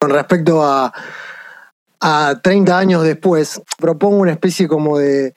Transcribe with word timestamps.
con 0.00 0.10
respecto 0.10 0.64
a, 0.64 0.92
a 2.00 2.40
30 2.42 2.78
años 2.78 3.02
después, 3.02 3.60
propongo 3.78 4.16
una 4.16 4.32
especie 4.32 4.66
como 4.66 4.98
de, 4.98 5.34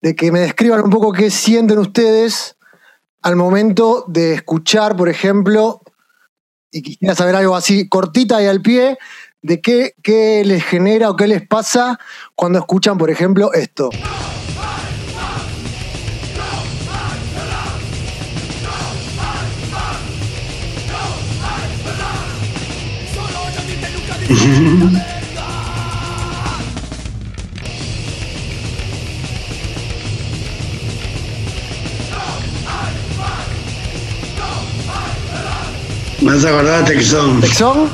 de 0.00 0.14
que 0.14 0.30
me 0.30 0.40
describan 0.40 0.82
un 0.84 0.90
poco 0.90 1.12
qué 1.12 1.30
sienten 1.30 1.78
ustedes 1.78 2.56
al 3.22 3.34
momento 3.34 4.04
de 4.06 4.34
escuchar, 4.34 4.96
por 4.96 5.08
ejemplo, 5.08 5.82
y 6.70 6.82
quisiera 6.82 7.16
saber 7.16 7.34
algo 7.34 7.56
así 7.56 7.88
cortita 7.88 8.40
y 8.40 8.46
al 8.46 8.62
pie, 8.62 8.98
de 9.42 9.60
qué, 9.60 9.94
qué 10.02 10.44
les 10.44 10.62
genera 10.62 11.10
o 11.10 11.16
qué 11.16 11.26
les 11.26 11.44
pasa 11.46 11.98
cuando 12.36 12.60
escuchan, 12.60 12.96
por 12.96 13.10
ejemplo, 13.10 13.52
esto. 13.52 13.90
Me 36.20 36.30
has 36.30 36.44
acordado 36.44 36.84
de 36.84 36.94
Texón. 36.94 37.40
¿Texón? 37.42 37.88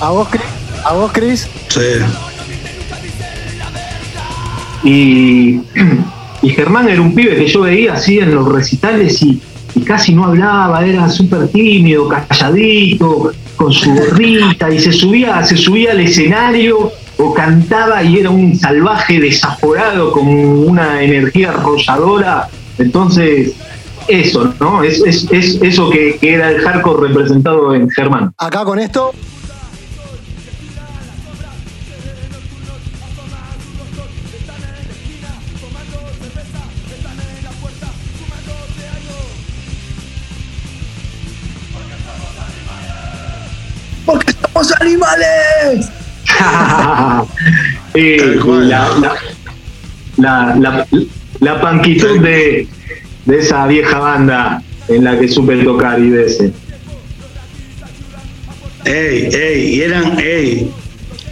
¿A 0.00 0.10
vos, 0.10 0.28
Cris? 0.28 0.42
¿A 0.84 0.92
vos, 0.94 1.12
Cris? 1.12 1.48
Sí. 1.68 1.80
Y, 4.82 5.60
y 6.42 6.50
Germán 6.50 6.88
era 6.88 7.00
un 7.00 7.14
pibe 7.14 7.36
que 7.36 7.46
yo 7.46 7.60
veía 7.60 7.92
así 7.92 8.18
en 8.18 8.34
los 8.34 8.48
recitales 8.48 9.22
y, 9.22 9.40
y 9.76 9.82
casi 9.82 10.12
no 10.14 10.24
hablaba, 10.24 10.84
era 10.84 11.08
súper 11.08 11.46
tímido, 11.46 12.08
calladito, 12.08 13.32
con 13.62 13.72
su 13.72 13.94
gorrita 13.94 14.70
y 14.70 14.80
se 14.80 14.92
subía, 14.92 15.44
se 15.44 15.56
subía 15.56 15.92
al 15.92 16.00
escenario 16.00 16.90
o 17.16 17.32
cantaba 17.32 18.02
y 18.02 18.18
era 18.18 18.30
un 18.30 18.56
salvaje 18.56 19.20
desaforado 19.20 20.10
con 20.10 20.26
una 20.26 21.00
energía 21.00 21.50
arrolladora. 21.50 22.48
Entonces, 22.78 23.52
eso, 24.08 24.52
¿no? 24.58 24.82
Es, 24.82 25.00
es, 25.06 25.28
es 25.30 25.62
eso 25.62 25.90
que, 25.90 26.18
que 26.20 26.34
era 26.34 26.50
el 26.50 26.60
hardcore 26.60 27.08
representado 27.08 27.72
en 27.72 27.88
Germán. 27.88 28.32
Acá 28.36 28.64
con 28.64 28.80
esto. 28.80 29.12
Somos 44.62 44.80
animales! 44.80 45.88
Eh, 47.94 48.40
la, 48.46 48.88
la, 48.96 49.14
la, 50.16 50.54
la, 50.56 50.86
la 51.40 51.60
panquitud 51.60 52.20
de, 52.20 52.66
de 53.26 53.38
esa 53.38 53.66
vieja 53.66 53.98
banda 53.98 54.62
en 54.88 55.04
la 55.04 55.18
que 55.18 55.28
supe 55.28 55.62
tocar 55.62 56.00
y 56.00 56.08
de 56.08 56.26
ese. 56.26 56.52
Ey, 58.86 59.28
ey, 59.34 59.74
y 59.74 59.82
eran, 59.82 60.18
ey, 60.18 60.70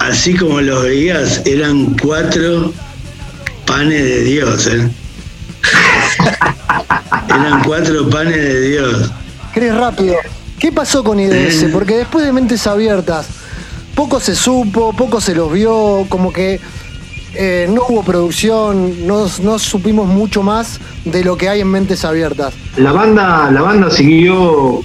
así 0.01 0.35
como 0.35 0.61
los 0.61 0.83
veías, 0.83 1.41
eran 1.47 1.97
cuatro 1.97 2.75
panes 3.67 4.05
de 4.05 4.25
Dios, 4.25 4.67
¿eh? 4.67 4.87
eran 7.31 7.65
cuatro 7.65 8.11
panes 8.11 8.37
de 8.37 8.69
Dios. 8.69 9.11
Cris, 9.55 9.75
rápido. 9.75 10.17
¿Qué 10.61 10.71
pasó 10.71 11.03
con 11.03 11.19
IDS? 11.19 11.65
Porque 11.73 11.97
después 11.97 12.25
de 12.25 12.33
Mentes 12.33 12.67
Abiertas, 12.67 13.27
poco 13.95 14.21
se 14.21 14.35
supo, 14.35 14.93
poco 14.93 15.21
se 15.21 15.35
los 15.35 15.51
vio, 15.51 16.05
como 16.11 16.33
que 16.33 16.61
eh, 17.35 17.67
no 17.71 17.87
hubo 17.89 18.03
producción, 18.03 19.07
no, 19.07 19.27
no 19.43 19.59
supimos 19.59 20.07
mucho 20.07 20.43
más 20.43 20.79
de 21.07 21.25
lo 21.25 21.39
que 21.39 21.49
hay 21.49 21.61
en 21.61 21.69
Mentes 21.69 22.05
Abiertas. 22.05 22.53
La 22.77 22.93
banda, 22.93 23.51
la 23.51 23.63
banda 23.63 23.91
siguió 23.91 24.83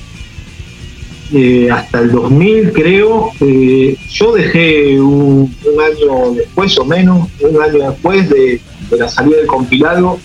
eh, 1.33 1.69
hasta 1.69 2.00
el 2.00 2.11
2000, 2.11 2.71
creo. 2.71 3.31
Eh, 3.41 3.97
yo 4.11 4.31
dejé 4.31 5.01
un, 5.01 5.53
un 5.66 5.81
año 5.81 6.31
después 6.35 6.77
o 6.77 6.85
menos, 6.85 7.27
un 7.41 7.61
año 7.61 7.89
después 7.89 8.29
de, 8.29 8.61
de 8.89 8.97
la 8.97 9.09
salida 9.09 9.38
del 9.38 9.47
compilado, 9.47 10.19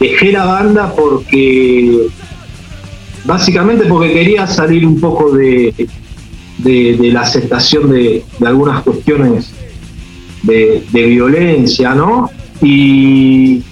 dejé 0.00 0.32
la 0.32 0.44
banda 0.44 0.92
porque 0.96 2.08
básicamente 3.24 3.84
porque 3.86 4.12
quería 4.12 4.46
salir 4.46 4.86
un 4.86 5.00
poco 5.00 5.32
de, 5.32 5.88
de, 6.58 7.10
la 7.12 7.22
aceptación 7.22 7.90
de, 7.90 8.24
algunas 8.44 8.82
cuestiones 8.82 9.52
de, 10.42 10.82
violencia, 10.92 11.94
¿no? 11.94 12.30
Y 12.60 13.62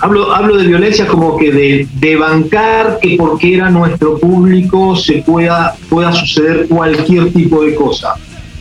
hablo, 0.00 0.34
hablo 0.34 0.56
de 0.56 0.66
violencia 0.66 1.06
como 1.06 1.36
que 1.36 1.52
de, 1.52 1.88
de 1.94 2.16
bancar 2.16 2.98
que 3.00 3.16
porque 3.16 3.54
era 3.54 3.70
nuestro 3.70 4.18
público 4.18 4.96
se 4.96 5.22
pueda, 5.22 5.74
pueda 5.88 6.12
suceder 6.12 6.68
cualquier 6.68 7.32
tipo 7.32 7.62
de 7.62 7.74
cosa. 7.74 8.14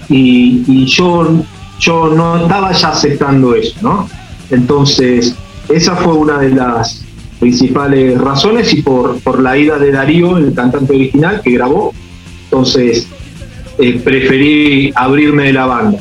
Y, 0.09 0.63
y 0.68 0.86
yo, 0.86 1.44
yo 1.80 2.09
no 2.09 2.44
estaba 2.44 2.72
ya 2.74 2.90
aceptando 2.90 3.56
eso, 3.56 3.75
¿no? 3.81 4.09
Entonces, 4.50 5.36
esa 5.69 5.96
fue 5.96 6.13
una 6.13 6.40
de 6.40 6.50
las 6.50 7.06
principales 7.41 8.22
razones 8.22 8.72
y 8.72 8.84
por, 8.84 9.19
por 9.22 9.41
la 9.41 9.57
ida 9.57 9.79
de 9.79 9.91
Darío, 9.91 10.38
el 10.38 10.53
cantante 10.53 10.94
original 10.94 11.41
que 11.44 11.52
grabó, 11.52 11.91
entonces 12.44 13.07
eh, 13.79 14.00
preferí 14.03 14.91
abrirme 14.96 15.46
de 15.46 15.53
la 15.53 15.66
banda. 15.66 15.97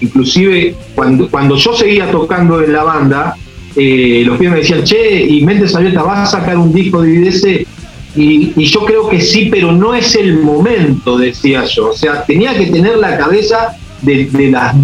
Inclusive 0.00 0.76
cuando, 0.94 1.28
cuando 1.28 1.56
yo 1.56 1.74
seguía 1.74 2.08
tocando 2.12 2.62
en 2.62 2.72
la 2.72 2.84
banda, 2.84 3.34
eh, 3.74 4.22
los 4.24 4.38
pibes 4.38 4.52
me 4.52 4.58
decían, 4.60 4.84
che, 4.84 5.24
y 5.24 5.44
Mentes 5.44 5.74
Abiertas, 5.74 6.04
¿vas 6.04 6.28
a 6.32 6.38
sacar 6.38 6.56
un 6.56 6.72
disco 6.72 7.02
de 7.02 7.14
IDS? 7.14 7.66
Y, 8.14 8.64
yo 8.64 8.84
creo 8.84 9.08
que 9.08 9.20
sí, 9.20 9.48
pero 9.50 9.72
no 9.72 9.92
es 9.92 10.14
el 10.14 10.38
momento, 10.38 11.18
decía 11.18 11.64
yo. 11.64 11.90
O 11.90 11.94
sea, 11.94 12.24
tenía 12.24 12.56
que 12.56 12.66
tener 12.66 12.96
la 12.98 13.18
cabeza 13.18 13.76
de, 14.02 14.26
de, 14.26 14.50
las, 14.52 14.74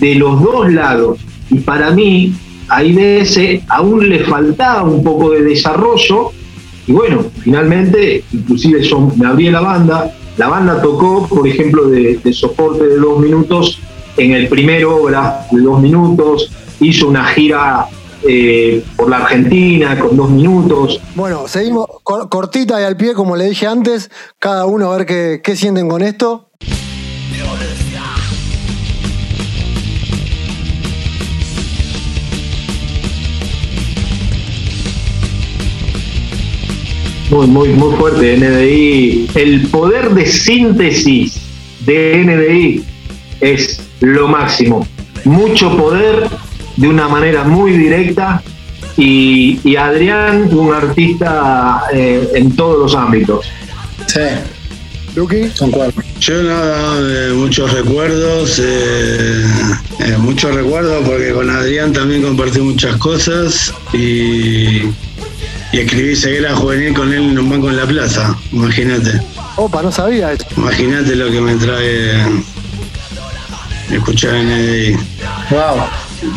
de 0.00 0.14
los 0.16 0.42
dos 0.42 0.72
lados. 0.72 1.20
Y 1.50 1.60
para 1.60 1.92
mí, 1.92 2.34
a 2.68 2.82
IDS 2.82 3.38
aún 3.68 4.08
le 4.08 4.20
faltaba 4.24 4.82
un 4.84 5.02
poco 5.04 5.30
de 5.30 5.42
desarrollo. 5.42 6.30
Y 6.86 6.92
bueno, 6.92 7.24
finalmente, 7.40 8.24
inclusive 8.32 8.82
yo 8.82 9.10
me 9.16 9.26
abrí 9.26 9.50
la 9.50 9.60
banda. 9.60 10.12
La 10.36 10.48
banda 10.48 10.80
tocó, 10.82 11.26
por 11.26 11.46
ejemplo, 11.48 11.88
de, 11.88 12.20
soporte 12.32 12.86
de 12.86 12.96
dos 12.96 13.18
minutos 13.20 13.80
en 14.16 14.32
el 14.32 14.48
primer 14.48 14.84
obra 14.84 15.46
de 15.50 15.60
dos 15.62 15.80
minutos. 15.80 16.50
Hizo 16.80 17.08
una 17.08 17.24
gira 17.24 17.86
eh, 18.28 18.84
por 18.96 19.08
la 19.08 19.18
Argentina 19.18 19.98
con 19.98 20.16
dos 20.16 20.30
minutos. 20.30 21.00
Bueno, 21.14 21.48
seguimos 21.48 21.86
cor- 22.02 22.28
cortita 22.28 22.80
y 22.80 22.84
al 22.84 22.96
pie, 22.96 23.14
como 23.14 23.34
le 23.36 23.46
dije 23.48 23.66
antes, 23.66 24.10
cada 24.38 24.66
uno 24.66 24.92
a 24.92 24.98
ver 24.98 25.40
qué 25.42 25.56
sienten 25.56 25.88
con 25.88 26.02
esto. 26.02 26.50
Muy, 37.30 37.46
muy, 37.46 37.68
muy 37.70 37.96
fuerte 37.96 38.36
NDI. 38.36 39.30
El 39.34 39.66
poder 39.68 40.10
de 40.10 40.26
síntesis 40.26 41.40
de 41.84 42.24
NDI 42.24 42.84
es 43.40 43.80
lo 44.00 44.28
máximo. 44.28 44.86
Mucho 45.24 45.76
poder 45.76 46.28
de 46.76 46.88
una 46.88 47.08
manera 47.08 47.44
muy 47.44 47.72
directa 47.72 48.42
y, 48.96 49.58
y 49.64 49.76
Adrián, 49.76 50.48
un 50.54 50.72
artista 50.72 51.82
eh, 51.92 52.28
en 52.34 52.54
todos 52.54 52.78
los 52.78 52.94
ámbitos. 52.94 53.46
Sí, 54.06 54.20
concuerdo. 55.58 56.02
Yo 56.20 56.42
nada, 56.42 56.98
eh, 57.00 57.32
muchos 57.32 57.72
recuerdos, 57.72 58.58
eh, 58.62 59.44
eh, 60.00 60.16
muchos 60.18 60.54
recuerdos 60.54 61.04
porque 61.06 61.32
con 61.32 61.48
Adrián 61.48 61.92
también 61.92 62.22
compartí 62.22 62.60
muchas 62.60 62.96
cosas 62.96 63.72
y, 63.94 64.82
y 65.76 65.80
escribí 65.80 66.16
Ceguera 66.16 66.54
Juvenil 66.56 66.94
con 66.94 67.12
él 67.12 67.30
en 67.30 67.38
un 67.38 67.50
banco 67.50 67.68
en 67.68 67.76
la 67.76 67.84
plaza, 67.86 68.34
imagínate. 68.52 69.20
opa, 69.56 69.82
no 69.82 69.92
sabía 69.92 70.32
eso. 70.32 70.46
Imagínate 70.56 71.14
lo 71.16 71.30
que 71.30 71.40
me 71.40 71.54
trae 71.56 72.12
escuchar 73.90 74.34
NDI. 74.34 74.96
Wow. 75.50 75.82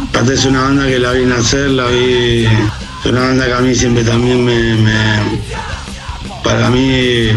Aparte 0.09 0.33
es 0.33 0.45
una 0.45 0.63
banda 0.63 0.87
que 0.87 0.99
la 0.99 1.11
vi 1.13 1.25
nacer, 1.25 1.69
la 1.69 1.85
vi. 1.87 2.45
Es 2.45 3.05
una 3.11 3.21
banda 3.21 3.45
que 3.45 3.53
a 3.53 3.59
mí 3.59 3.73
siempre 3.75 4.03
también 4.03 4.43
me. 4.43 4.75
me- 4.75 5.39
para 6.43 6.69
mí, 6.69 7.29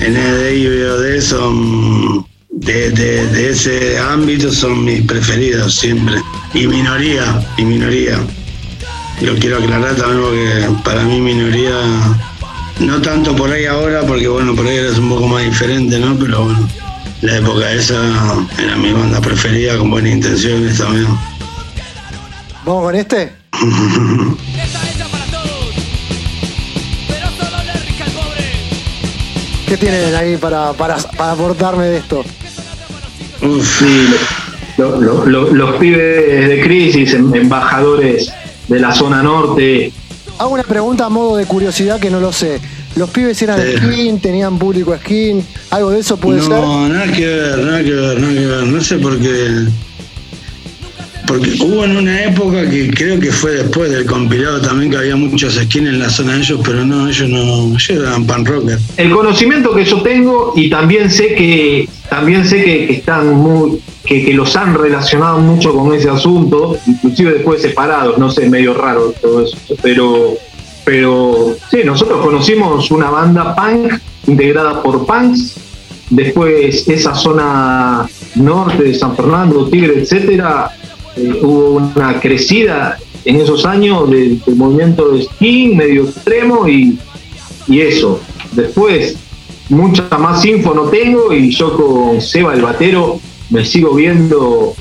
NDI 0.00 0.54
y 0.54 0.66
BOD 0.68 1.20
son. 1.20 2.26
De, 2.50 2.90
de, 2.90 3.26
de 3.28 3.50
ese 3.50 3.98
ámbito 3.98 4.50
son 4.52 4.84
mis 4.84 5.02
preferidos 5.02 5.74
siempre. 5.76 6.16
Y 6.54 6.66
minoría, 6.66 7.40
y 7.56 7.64
minoría. 7.64 8.18
Lo 9.20 9.34
quiero 9.34 9.58
aclarar 9.58 9.94
también 9.96 10.22
porque 10.22 10.68
para 10.84 11.02
mí 11.02 11.20
minoría 11.20 11.72
No 12.80 13.00
tanto 13.02 13.34
por 13.34 13.50
ahí 13.50 13.66
ahora, 13.66 14.02
porque 14.06 14.28
bueno, 14.28 14.54
por 14.54 14.66
ahí 14.66 14.76
eres 14.76 14.98
un 14.98 15.08
poco 15.08 15.26
más 15.26 15.42
diferente, 15.44 15.98
¿no? 15.98 16.16
Pero 16.18 16.44
bueno, 16.44 16.68
la 17.22 17.36
época 17.36 17.72
esa 17.72 17.96
era 18.62 18.76
mi 18.76 18.92
banda 18.92 19.20
preferida, 19.20 19.76
con 19.76 19.90
buenas 19.90 20.12
intenciones 20.12 20.78
también. 20.78 21.08
¿Vamos 22.64 22.84
con 22.84 22.94
este? 22.94 23.32
¿Qué 29.66 29.76
tienen 29.76 30.14
ahí 30.14 30.36
para, 30.36 30.72
para, 30.72 30.96
para 30.96 31.32
aportarme 31.32 31.84
de 31.86 31.98
esto? 31.98 32.24
Uf, 33.42 33.78
Sí, 33.78 34.08
lo- 34.78 34.98
lo- 35.00 35.26
lo- 35.26 35.52
los 35.52 35.76
pibes 35.76 36.48
de 36.48 36.60
crisis, 36.62 37.12
em- 37.14 37.34
embajadores 37.34 38.32
de 38.68 38.78
la 38.80 38.94
zona 38.94 39.22
norte, 39.22 39.92
Hago 40.38 40.50
una 40.54 40.62
pregunta 40.62 41.04
a 41.06 41.08
modo 41.08 41.36
de 41.36 41.46
curiosidad 41.46 41.98
que 41.98 42.10
no 42.10 42.20
lo 42.20 42.32
sé. 42.32 42.60
¿Los 42.94 43.10
pibes 43.10 43.42
eran 43.42 43.60
Sí. 43.60 43.76
skin? 43.76 44.20
¿Tenían 44.20 44.56
público 44.56 44.96
skin? 44.96 45.44
¿Algo 45.70 45.90
de 45.90 45.98
eso 45.98 46.16
puede 46.16 46.40
ser? 46.40 46.50
no, 46.50 46.88
nada 46.88 47.10
que 47.12 47.26
ver, 47.26 47.58
nada 47.58 47.82
que 47.82 47.90
ver, 47.90 48.20
nada 48.20 48.32
que 48.34 48.46
ver. 48.46 48.62
No 48.64 48.80
sé 48.80 48.98
por 48.98 49.18
qué. 49.18 49.66
Porque 51.28 51.50
hubo 51.60 51.84
en 51.84 51.94
una 51.94 52.24
época 52.24 52.68
que 52.70 52.88
creo 52.88 53.20
que 53.20 53.30
fue 53.30 53.50
después 53.50 53.90
del 53.90 54.06
compilado 54.06 54.62
también 54.62 54.90
que 54.90 54.96
había 54.96 55.14
muchos 55.14 55.56
skins 55.56 55.88
en 55.88 55.98
la 55.98 56.08
zona 56.08 56.32
de 56.32 56.38
ellos, 56.38 56.60
pero 56.64 56.86
no, 56.86 57.06
ellos 57.06 57.28
no, 57.28 57.66
ellos 57.66 57.90
eran 57.90 58.26
pan 58.26 58.46
rocker. 58.46 58.78
el 58.96 59.10
conocimiento 59.10 59.74
que 59.74 59.84
yo 59.84 60.00
tengo 60.00 60.54
y 60.56 60.70
también 60.70 61.10
sé 61.10 61.34
que 61.34 61.86
también 62.08 62.46
sé 62.46 62.64
que, 62.64 62.92
están 62.94 63.44
que 64.06 64.32
los 64.32 64.56
han 64.56 64.74
relacionado 64.74 65.38
mucho 65.38 65.74
con 65.74 65.92
ese 65.92 66.08
asunto 66.08 66.78
inclusive 66.86 67.34
después 67.34 67.60
separados 67.60 68.16
no 68.16 68.30
sé 68.30 68.48
medio 68.48 68.72
raro 68.72 69.12
todo 69.20 69.44
eso 69.44 69.58
pero 69.82 70.34
pero 70.84 71.54
sí 71.70 71.80
nosotros 71.84 72.24
conocimos 72.24 72.90
una 72.90 73.10
banda 73.10 73.54
punk 73.54 73.92
integrada 74.26 74.82
por 74.82 75.04
punks 75.04 75.56
después 76.08 76.88
esa 76.88 77.14
zona 77.14 78.08
norte 78.36 78.82
de 78.82 78.94
San 78.94 79.14
Fernando 79.14 79.68
Tigre 79.68 80.00
etcétera 80.00 80.70
eh, 81.18 81.40
hubo 81.42 81.70
una 81.76 82.20
crecida 82.20 82.98
en 83.24 83.36
esos 83.40 83.66
años 83.66 84.10
del, 84.10 84.40
movimiento 84.54 85.10
de 85.10 85.24
skin 85.24 85.76
medio 85.76 86.04
extremo 86.04 86.68
y 86.68 86.98
y 87.68 87.80
eso. 87.80 88.20
Después, 88.52 89.16
mucha 89.68 90.08
más 90.18 90.44
info 90.44 90.74
no 90.74 90.84
tengo 90.84 91.32
y 91.32 91.50
yo 91.50 91.76
con 91.76 92.20
Seba 92.20 92.54
el 92.54 92.62
Batero 92.62 93.20
me 93.50 93.64
sigo 93.64 93.94
viendo 93.94 94.74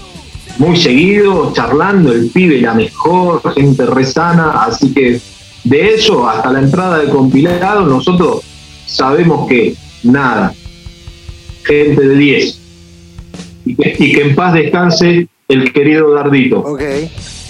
muy 0.57 0.77
seguido, 0.77 1.53
charlando, 1.53 2.11
el 2.11 2.29
pibe 2.29 2.61
la 2.61 2.73
mejor, 2.73 3.41
gente 3.53 3.85
resana, 3.85 4.63
así 4.63 4.91
que 4.93 5.21
de 5.63 5.93
eso 5.93 6.27
hasta 6.27 6.51
la 6.51 6.59
entrada 6.59 6.99
del 6.99 7.09
compilado 7.09 7.85
nosotros 7.85 8.41
sabemos 8.85 9.47
que 9.47 9.75
nada, 10.03 10.53
gente 11.63 12.01
de 12.01 12.15
10. 12.15 12.61
Y 13.65 13.75
que, 13.75 13.95
y 13.99 14.13
que 14.13 14.21
en 14.21 14.35
paz 14.35 14.53
descanse 14.53 15.27
el 15.47 15.71
querido 15.71 16.11
Dardito. 16.13 16.59
Ok. 16.59 16.81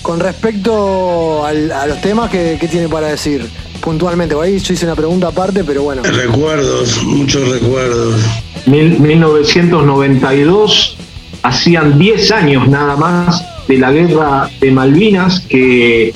Con 0.03 0.19
respecto 0.19 1.44
al- 1.45 1.71
a 1.71 1.88
los 1.88 1.99
temas, 2.01 2.29
¿qué, 2.29 2.57
qué 2.59 2.67
tiene 2.67 2.88
para 2.88 3.07
decir 3.07 3.44
puntualmente? 3.81 4.35
Ahí 4.41 4.59
yo 4.59 4.73
hice 4.73 4.85
una 4.85 4.95
pregunta 4.95 5.27
aparte, 5.29 5.63
pero 5.63 5.81
bueno. 5.83 6.03
Recuerdos, 6.03 7.03
muchos 7.03 7.47
recuerdos. 7.49 8.21
Mil- 8.67 8.99
1992, 8.99 10.95
hacían 11.41 11.97
10 11.97 12.31
años 12.31 12.67
nada 12.69 12.95
más 12.95 13.44
de 13.67 13.77
la 13.77 13.91
guerra 13.91 14.50
de 14.61 14.71
Malvinas, 14.71 15.39
que 15.41 16.13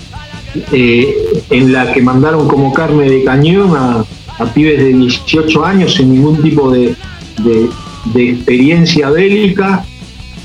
eh, 0.72 1.16
en 1.50 1.74
la 1.74 1.92
que 1.94 2.02
mandaron 2.02 2.48
como 2.48 2.72
carne 2.74 3.10
de 3.10 3.24
cañón 3.24 3.76
a, 3.76 4.06
a 4.38 4.46
pibes 4.54 4.78
de 4.80 4.94
18 4.94 5.66
años 5.66 5.96
sin 5.96 6.14
ningún 6.14 6.42
tipo 6.44 6.70
de, 6.72 6.96
de- 7.44 7.70
de 8.14 8.30
experiencia 8.30 9.10
bélica. 9.10 9.84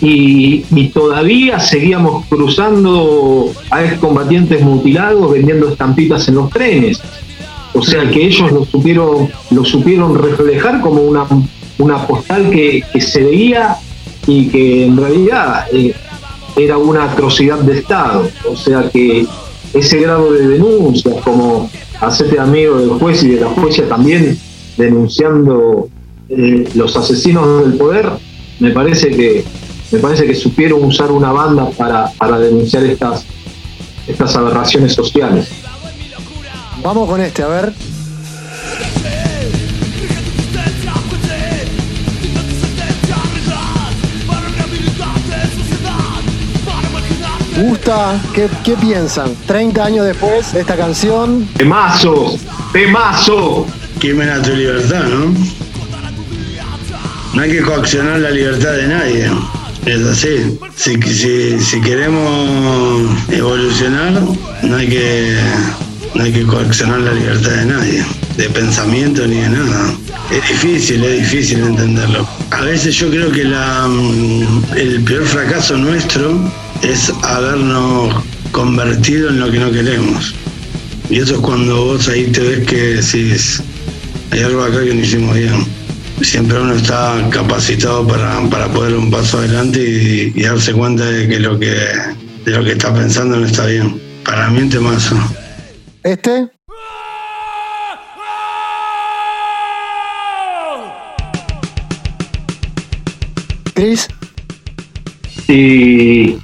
Y, 0.01 0.65
y 0.71 0.89
todavía 0.89 1.59
seguíamos 1.59 2.27
cruzando 2.27 3.51
a 3.71 3.83
excombatientes 3.83 4.61
mutilados 4.61 5.33
vendiendo 5.33 5.69
estampitas 5.69 6.29
en 6.29 6.35
los 6.35 6.51
trenes. 6.51 7.01
O 7.77 7.83
sea 7.83 8.09
que 8.11 8.25
ellos 8.25 8.51
lo 8.53 8.65
supieron, 8.65 9.29
lo 9.51 9.65
supieron 9.65 10.15
reflejar 10.17 10.81
como 10.81 11.03
una, 11.03 11.27
una 11.79 12.07
postal 12.07 12.49
que, 12.51 12.83
se 13.01 13.23
veía 13.23 13.77
y 14.27 14.49
que 14.49 14.87
en 14.87 14.97
realidad 14.97 15.67
eh, 15.73 15.95
era 16.57 16.79
una 16.79 17.05
atrocidad 17.05 17.59
de 17.59 17.79
Estado. 17.79 18.31
O 18.51 18.57
sea 18.57 18.89
que 18.91 19.27
ese 19.75 19.99
grado 19.99 20.33
de 20.33 20.49
denuncias, 20.49 21.17
como 21.23 21.71
hacerte 22.01 22.39
amigo 22.39 22.79
del 22.79 22.91
juez 22.91 23.23
y 23.23 23.29
de 23.29 23.41
la 23.43 23.49
jueza 23.49 23.83
también 23.87 24.39
denunciando 24.79 25.89
eh, 26.31 26.67
los 26.75 26.97
asesinos 26.97 27.63
del 27.63 27.75
poder, 27.75 28.09
me 28.59 28.71
parece 28.71 29.11
que 29.11 29.45
me 29.91 29.99
parece 29.99 30.27
que 30.27 30.35
supieron 30.35 30.85
usar 30.85 31.11
una 31.13 31.33
banda 31.33 31.71
para, 31.71 32.11
para 32.13 32.39
denunciar 32.39 32.85
estas, 32.85 33.25
estas 34.07 34.35
aberraciones 34.37 34.93
sociales. 34.93 35.49
Vamos 36.83 37.09
con 37.09 37.21
este, 37.21 37.43
a 37.43 37.49
ver. 37.49 37.73
¿Gusta? 47.57 48.21
¿Qué, 48.35 48.51
qué 48.63 48.75
piensan? 48.77 49.35
30 49.47 49.83
años 49.83 50.05
después 50.05 50.53
de 50.53 50.61
esta 50.61 50.77
canción, 50.77 51.49
¡Temazo! 51.57 52.37
¡Temazo! 52.71 53.67
Quimen 53.99 54.29
a 54.29 54.43
tu 54.43 54.51
libertad, 54.51 55.05
¿no? 55.05 55.35
No 57.33 57.43
hay 57.43 57.51
que 57.51 57.63
coaccionar 57.63 58.19
la 58.19 58.31
libertad 58.31 58.73
de 58.73 58.89
nadie. 58.89 59.31
Es 59.87 60.05
así. 60.05 60.59
Si, 60.75 61.01
si, 61.03 61.61
si 61.61 61.81
queremos 61.81 63.09
evolucionar, 63.31 64.21
no 64.63 64.77
hay 64.77 64.89
que 64.89 65.37
no 66.17 66.25
que 66.25 66.43
coaccionar 66.45 67.01
la 67.01 67.13
libertad 67.13 67.51
de 67.51 67.67
nadie, 67.67 68.05
de 68.37 68.49
pensamiento 68.51 69.27
ni 69.27 69.37
de 69.37 69.49
nada. 69.51 69.95
Es 70.31 70.49
difícil, 70.49 71.05
es 71.05 71.31
difícil 71.31 71.61
entenderlo. 71.61 72.27
A 72.51 72.63
veces 72.63 72.97
yo 72.97 73.11
creo 73.11 73.31
que 73.31 73.45
mm, 73.45 74.77
el 74.77 75.05
peor 75.05 75.25
fracaso 75.25 75.77
nuestro 75.77 76.37
es 76.83 77.13
habernos 77.23 78.25
convertido 78.51 79.29
en 79.29 79.39
lo 79.39 79.53
que 79.53 79.59
no 79.59 79.71
queremos. 79.71 80.35
Y 81.11 81.19
eso 81.19 81.35
es 81.35 81.41
cuando 81.41 81.85
vos 81.85 82.09
ahí 82.09 82.25
te 82.33 82.41
ves 82.41 82.67
que 82.67 82.77
decís, 82.77 83.63
hay 84.33 84.41
algo 84.41 84.65
acá 84.65 84.83
que 84.83 84.95
no 84.95 85.01
hicimos 85.03 85.37
bien. 85.37 85.65
Siempre 86.23 86.59
uno 86.61 86.75
está 86.75 87.15
capacitado 87.31 88.07
para, 88.07 88.41
para 88.51 88.69
poder 88.69 88.93
dar 88.93 89.01
un 89.01 89.11
paso 89.11 89.39
adelante 89.39 89.81
y, 89.81 90.33
y 90.35 90.43
darse 90.43 90.73
cuenta 90.73 91.05
de 91.05 91.29
que 91.29 91.39
lo 91.39 91.59
que 91.59 91.67
de 92.47 92.53
lo 92.53 92.65
que 92.65 92.73
está 92.73 92.95
pensando 92.95 93.37
no 93.37 93.47
está 93.47 93.67
bien. 93.67 94.01
Para 94.25 94.49
mí 94.51 94.63
un 94.63 94.71
temazo. 94.71 95.17
este. 96.03 96.49
Chris, 103.75 104.09
Y, 105.49 106.39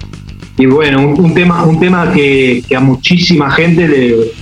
y 0.59 0.67
bueno, 0.67 1.00
un, 1.00 1.19
un 1.19 1.35
tema, 1.35 1.64
un 1.64 1.81
tema 1.81 2.12
que, 2.12 2.62
que 2.69 2.76
a 2.76 2.81
muchísima 2.81 3.50
gente 3.50 3.88
le, 3.88 4.33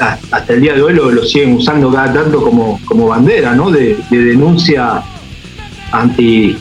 hasta 0.00 0.52
el 0.52 0.60
día 0.60 0.74
de 0.74 0.82
hoy 0.82 0.94
lo, 0.94 1.24
siguen 1.24 1.54
usando 1.54 1.90
cada 1.92 2.12
tanto 2.12 2.42
como, 2.42 2.80
como 2.84 3.08
bandera, 3.08 3.54
¿no? 3.54 3.70
De, 3.70 3.96
de 4.10 4.18
denuncia 4.18 5.02
anti, 5.92 6.56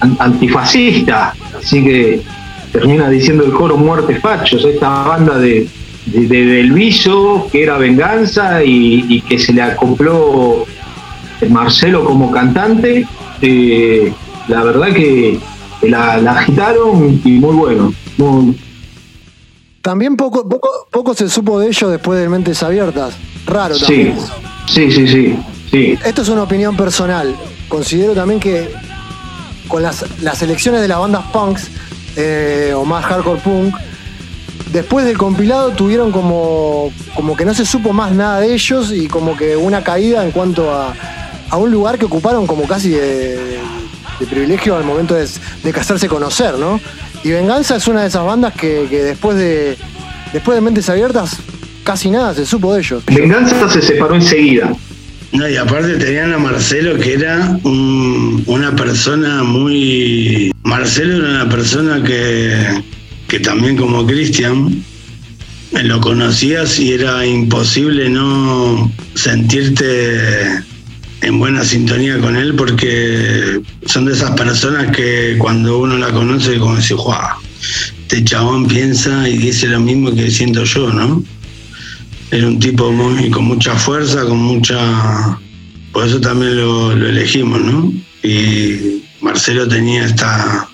an- 0.00 0.16
antifascista. 0.18 1.34
Así 1.58 1.82
que 1.84 2.22
termina 2.72 3.08
diciendo 3.08 3.44
el 3.44 3.52
coro 3.52 3.76
Muerte 3.76 4.16
Fachos, 4.20 4.64
esta 4.64 4.88
banda 5.04 5.38
de, 5.38 5.66
de, 6.06 6.26
de 6.26 6.62
que 7.50 7.62
era 7.62 7.78
venganza 7.78 8.62
y, 8.64 9.20
que 9.22 9.38
se 9.38 9.52
le 9.52 9.62
acopló 9.62 10.66
Marcelo 11.48 12.04
como 12.04 12.30
cantante. 12.30 13.06
eh, 13.42 14.12
la 14.48 14.64
verdad 14.64 14.88
que 14.92 15.38
la, 15.82 16.18
agitaron 16.32 17.20
y 17.24 17.30
muy 17.32 17.54
bueno. 17.54 17.92
También 19.82 20.16
poco, 20.16 20.48
poco, 20.48 20.68
poco 20.90 21.14
se 21.14 21.28
supo 21.28 21.58
de 21.58 21.68
ellos 21.68 21.90
después 21.90 22.20
de 22.20 22.28
Mentes 22.28 22.62
Abiertas. 22.62 23.14
Raro 23.46 23.74
sí, 23.74 23.84
también. 23.84 24.18
sí, 24.66 24.92
sí, 24.92 25.08
sí, 25.08 25.38
sí. 25.70 25.98
Esto 26.04 26.22
es 26.22 26.28
una 26.28 26.42
opinión 26.42 26.76
personal. 26.76 27.34
Considero 27.68 28.12
también 28.14 28.40
que 28.40 28.70
con 29.68 29.82
las, 29.82 30.04
las 30.20 30.42
elecciones 30.42 30.80
de 30.80 30.88
las 30.88 30.98
bandas 30.98 31.24
punks 31.32 31.68
eh, 32.16 32.72
o 32.76 32.84
más 32.84 33.04
hardcore 33.04 33.40
punk, 33.40 33.74
después 34.72 35.06
del 35.06 35.16
compilado 35.16 35.70
tuvieron 35.70 36.10
como, 36.10 36.92
como 37.14 37.36
que 37.36 37.44
no 37.44 37.54
se 37.54 37.64
supo 37.64 37.92
más 37.92 38.12
nada 38.12 38.40
de 38.40 38.52
ellos 38.52 38.92
y 38.92 39.06
como 39.06 39.36
que 39.36 39.56
una 39.56 39.82
caída 39.82 40.24
en 40.24 40.32
cuanto 40.32 40.72
a, 40.72 40.92
a 41.48 41.56
un 41.56 41.70
lugar 41.70 41.98
que 41.98 42.04
ocuparon 42.04 42.46
como 42.46 42.64
casi 42.64 42.90
de, 42.90 43.60
de 44.18 44.26
privilegio 44.26 44.76
al 44.76 44.84
momento 44.84 45.14
de, 45.14 45.28
de 45.62 45.72
casarse 45.72 46.08
conocer, 46.08 46.58
¿no? 46.58 46.80
Y 47.24 47.30
Venganza 47.30 47.76
es 47.76 47.86
una 47.86 48.02
de 48.02 48.08
esas 48.08 48.24
bandas 48.24 48.54
que, 48.54 48.86
que 48.88 49.02
después 49.02 49.36
de 49.36 49.76
después 50.32 50.56
de 50.56 50.60
Mentes 50.62 50.88
Abiertas 50.88 51.36
casi 51.84 52.10
nada 52.10 52.34
se 52.34 52.46
supo 52.46 52.72
de 52.74 52.80
ellos. 52.80 53.02
Venganza 53.06 53.68
se 53.68 53.82
separó 53.82 54.14
enseguida. 54.14 54.72
No, 55.32 55.48
y 55.48 55.56
aparte 55.56 55.94
tenían 55.96 56.32
a 56.32 56.38
Marcelo 56.38 56.98
que 56.98 57.14
era 57.14 57.56
un- 57.62 58.42
una 58.46 58.74
persona 58.74 59.42
muy... 59.44 60.50
Marcelo 60.64 61.18
era 61.18 61.42
una 61.42 61.48
persona 61.48 62.02
que, 62.02 62.82
que 63.28 63.38
también 63.40 63.76
como 63.76 64.04
Cristian, 64.06 64.82
lo 65.84 66.00
conocías 66.00 66.78
y 66.80 66.92
era 66.92 67.24
imposible 67.24 68.08
no 68.08 68.90
sentirte 69.14 70.62
en 71.30 71.38
buena 71.38 71.64
sintonía 71.64 72.18
con 72.18 72.36
él 72.36 72.54
porque 72.54 73.60
son 73.86 74.04
de 74.06 74.12
esas 74.12 74.32
personas 74.32 74.94
que 74.94 75.36
cuando 75.38 75.78
uno 75.78 75.96
la 75.96 76.10
conoce 76.12 76.58
como 76.58 76.76
dice, 76.76 76.94
¡guau! 76.94 77.38
Este 78.02 78.24
chabón 78.24 78.66
piensa 78.66 79.28
y 79.28 79.38
dice 79.38 79.68
lo 79.68 79.80
mismo 79.80 80.14
que 80.14 80.30
siento 80.30 80.64
yo, 80.64 80.92
¿no? 80.92 81.22
Era 82.32 82.46
un 82.46 82.58
tipo 82.58 82.90
muy, 82.92 83.30
con 83.30 83.44
mucha 83.44 83.74
fuerza, 83.74 84.24
con 84.24 84.38
mucha... 84.38 85.38
Por 85.92 86.06
eso 86.06 86.20
también 86.20 86.56
lo, 86.56 86.92
elegimos, 86.92 87.60
¿no? 87.60 87.92
Y 88.22 89.02
Marcelo 89.20 89.66
tenía 89.68 90.04
esta... 90.06 90.68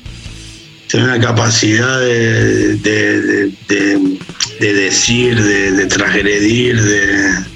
Tenía 0.88 1.06
una 1.06 1.20
capacidad 1.20 2.00
de, 2.00 2.76
de, 2.76 3.20
de- 3.22 3.52
de- 3.68 4.18
de 4.60 4.72
decir, 4.72 5.42
de, 5.42 5.72
de 5.72 5.86
transgredir, 5.86 6.80
de... 6.80 7.55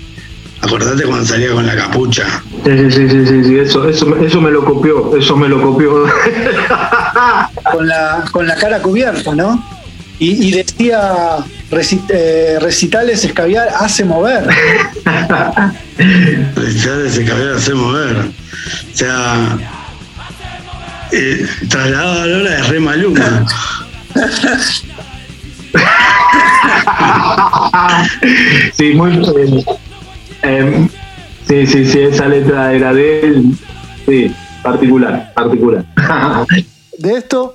Acordate 0.63 1.05
cuando 1.05 1.25
salía 1.25 1.53
con 1.53 1.67
la 1.67 1.75
capucha. 1.75 2.43
Sí, 2.65 2.91
sí, 2.91 3.09
sí, 3.09 3.27
sí, 3.27 3.45
sí, 3.45 3.59
eso, 3.59 3.89
eso, 3.89 4.07
me- 4.07 4.27
eso 4.27 4.41
me 4.41 4.51
lo 4.51 4.65
copió, 4.65 5.17
eso 5.17 5.37
me 5.37 5.49
lo 5.49 5.61
copió. 5.63 6.05
Con 7.73 7.87
la, 7.87 8.25
con 8.33 8.47
la 8.49 8.57
cara 8.57 8.81
cubierta, 8.83 9.33
¿no? 9.35 9.65
Y, 10.19 10.49
y 10.49 10.53
decía 10.53 11.37
eh, 12.09 12.59
recitales 12.61 13.25
escabiar 13.25 13.69
hace 13.79 14.05
mover. 14.05 14.45
Felicidades 16.55 17.13
ese 17.17 17.25
cabello 17.25 17.55
hacer 17.57 17.75
mover. 17.77 18.17
O 18.19 18.97
sea, 18.97 19.57
eh, 21.13 21.47
trasladado 21.69 22.23
a 22.23 22.27
la 22.27 22.37
hora 22.39 22.51
de 22.51 22.63
re 22.65 22.81
maluma. 22.81 23.47
sí, 28.77 28.93
muy 28.95 29.11
bien. 29.17 29.65
Em, 30.43 30.89
sí, 31.47 31.67
sí, 31.67 31.85
sí, 31.85 32.01
esa 32.01 32.29
letra 32.29 32.73
era 32.73 32.93
de 32.93 33.21
él. 33.21 33.45
Sí, 34.07 34.35
particular, 34.63 35.33
particular. 35.35 35.85
De 36.99 37.17
esto, 37.17 37.55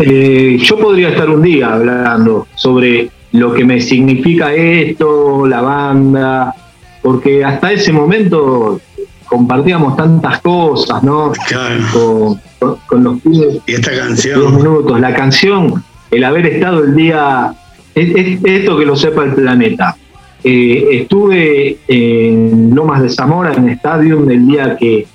Eh, 0.00 0.58
yo 0.60 0.78
podría 0.78 1.08
estar 1.08 1.28
un 1.28 1.42
día 1.42 1.72
hablando 1.72 2.46
sobre 2.54 3.10
lo 3.32 3.52
que 3.52 3.64
me 3.64 3.80
significa 3.80 4.54
esto, 4.54 5.44
la 5.44 5.60
banda, 5.60 6.54
porque 7.02 7.44
hasta 7.44 7.72
ese 7.72 7.92
momento 7.92 8.80
compartíamos 9.26 9.96
tantas 9.96 10.40
cosas, 10.40 11.02
¿no? 11.02 11.32
Claro. 11.48 11.84
Con, 11.92 12.40
con- 12.58 13.04
los 13.04 13.20
pibes. 13.20 13.58
Y 13.66 13.72
esta 13.74 13.90
dos 13.92 14.00
canción, 14.00 14.56
minutos. 14.56 15.00
La 15.00 15.14
canción, 15.14 15.82
el 16.10 16.24
haber 16.24 16.46
estado 16.46 16.84
el 16.84 16.94
día, 16.94 17.52
es, 17.94 18.14
es- 18.14 18.40
esto 18.44 18.78
que 18.78 18.86
lo 18.86 18.96
sepa 18.96 19.24
el 19.24 19.34
planeta. 19.34 19.96
Eh, 20.44 21.00
estuve 21.02 21.78
en 21.88 22.74
Lomas 22.74 23.02
de 23.02 23.08
Zamora, 23.10 23.52
en 23.54 23.68
Stadium, 23.70 24.30
el 24.30 24.46
día 24.46 24.76
que, 24.78 25.06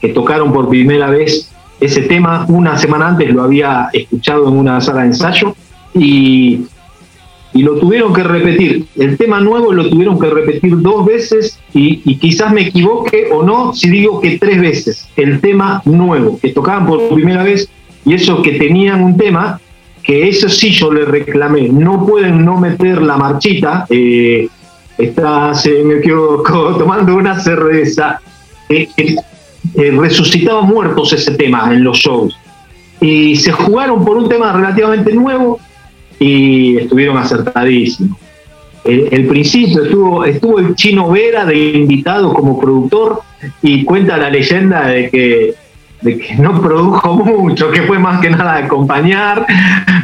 que 0.00 0.08
tocaron 0.10 0.52
por 0.52 0.68
primera 0.68 1.08
vez 1.10 1.50
ese 1.80 2.02
tema. 2.02 2.44
Una 2.48 2.76
semana 2.78 3.08
antes 3.08 3.32
lo 3.32 3.42
había 3.42 3.88
escuchado 3.92 4.48
en 4.48 4.56
una 4.56 4.80
sala 4.80 5.02
de 5.02 5.08
ensayo 5.08 5.54
y, 5.94 6.66
y 7.54 7.62
lo 7.62 7.76
tuvieron 7.76 8.12
que 8.12 8.22
repetir. 8.22 8.84
El 8.96 9.16
tema 9.16 9.40
nuevo 9.40 9.72
lo 9.72 9.88
tuvieron 9.88 10.18
que 10.18 10.30
repetir 10.30 10.80
dos 10.80 11.04
veces 11.04 11.58
y, 11.74 11.98
quizás 12.16 12.52
me 12.52 12.62
equivoque 12.62 13.28
o 13.32 13.42
no 13.42 13.72
si 13.74 13.90
digo 13.90 14.20
que 14.20 14.38
tres 14.38 14.60
veces. 14.60 15.08
El 15.16 15.40
tema 15.40 15.82
nuevo, 15.84 16.38
que 16.40 16.50
tocaban 16.50 16.86
por 16.86 17.08
primera 17.14 17.42
vez 17.42 17.68
y 18.04 18.14
eso 18.14 18.42
que 18.42 18.52
tenían 18.52 19.02
un 19.02 19.16
tema 19.16 19.60
que 20.02 20.28
eso 20.28 20.48
sí 20.48 20.70
yo 20.70 20.92
le 20.92 21.04
reclamé. 21.04 21.68
No 21.68 22.04
pueden 22.06 22.44
no 22.44 22.58
meter 22.58 23.00
la 23.02 23.16
marchita. 23.16 23.86
Eh, 23.88 24.48
está, 24.98 25.52
me 25.84 25.94
equivoco, 25.94 26.76
tomando 26.78 27.14
una 27.14 27.38
cerveza. 27.40 28.20
Eh, 28.68 28.88
eh, 28.96 29.16
eh, 29.74 29.90
resucitaba 29.92 30.62
muertos 30.62 31.12
ese 31.12 31.32
tema 31.32 31.72
en 31.72 31.84
los 31.84 31.98
shows. 31.98 32.36
Y 33.00 33.36
se 33.36 33.52
jugaron 33.52 34.04
por 34.04 34.16
un 34.16 34.28
tema 34.28 34.52
relativamente 34.52 35.12
nuevo 35.12 35.60
y 36.22 36.76
estuvieron 36.78 37.18
acertadísimos. 37.18 38.16
El, 38.84 39.08
el 39.10 39.26
principio 39.26 39.84
estuvo, 39.84 40.24
estuvo 40.24 40.58
el 40.58 40.74
chino 40.74 41.10
Vera 41.10 41.44
de 41.44 41.56
invitado 41.56 42.32
como 42.32 42.60
productor 42.60 43.22
y 43.60 43.84
cuenta 43.84 44.16
la 44.16 44.30
leyenda 44.30 44.86
de 44.86 45.10
que, 45.10 45.54
de 46.00 46.18
que 46.18 46.34
no 46.36 46.60
produjo 46.60 47.14
mucho, 47.24 47.70
que 47.70 47.82
fue 47.82 47.98
más 47.98 48.20
que 48.20 48.30
nada 48.30 48.58
acompañar, 48.58 49.46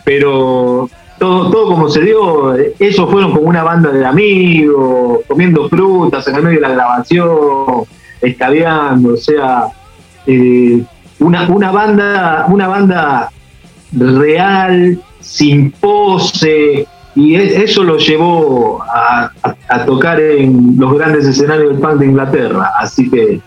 pero 0.05 0.89
todo, 1.19 1.51
todo 1.51 1.69
como 1.69 1.89
se 1.89 2.03
dio, 2.03 2.57
ellos 2.57 3.11
fueron 3.11 3.33
como 3.33 3.49
una 3.49 3.63
banda 3.63 3.91
de 3.91 4.05
amigos, 4.05 5.21
comiendo 5.27 5.69
frutas 5.69 6.27
en 6.29 6.37
el 6.37 6.43
medio 6.43 6.61
de 6.61 6.69
la 6.69 6.75
grabación, 6.75 7.85
escabeando, 8.21 9.15
o 9.15 9.17
sea, 9.17 9.67
eh, 10.27 10.83
una, 11.21 11.49
una 11.49 11.71
banda, 11.71 12.47
una 12.49 12.69
banda 12.69 13.31
real, 13.93 15.01
sin 15.21 15.71
pose, 15.73 16.87
y 17.15 17.35
e- 17.35 17.65
eso 17.65 17.83
lo 17.83 17.99
llevó 17.99 18.83
a, 18.83 19.31
tocar 19.87 20.21
en 20.21 20.77
los 20.79 20.97
grandes 20.97 21.27
escenarios 21.27 21.71
del 21.71 21.81
punk 21.81 22.01
de 22.01 22.07
Inglaterra. 22.07 22.71
Así 22.79 23.11
que 23.11 23.41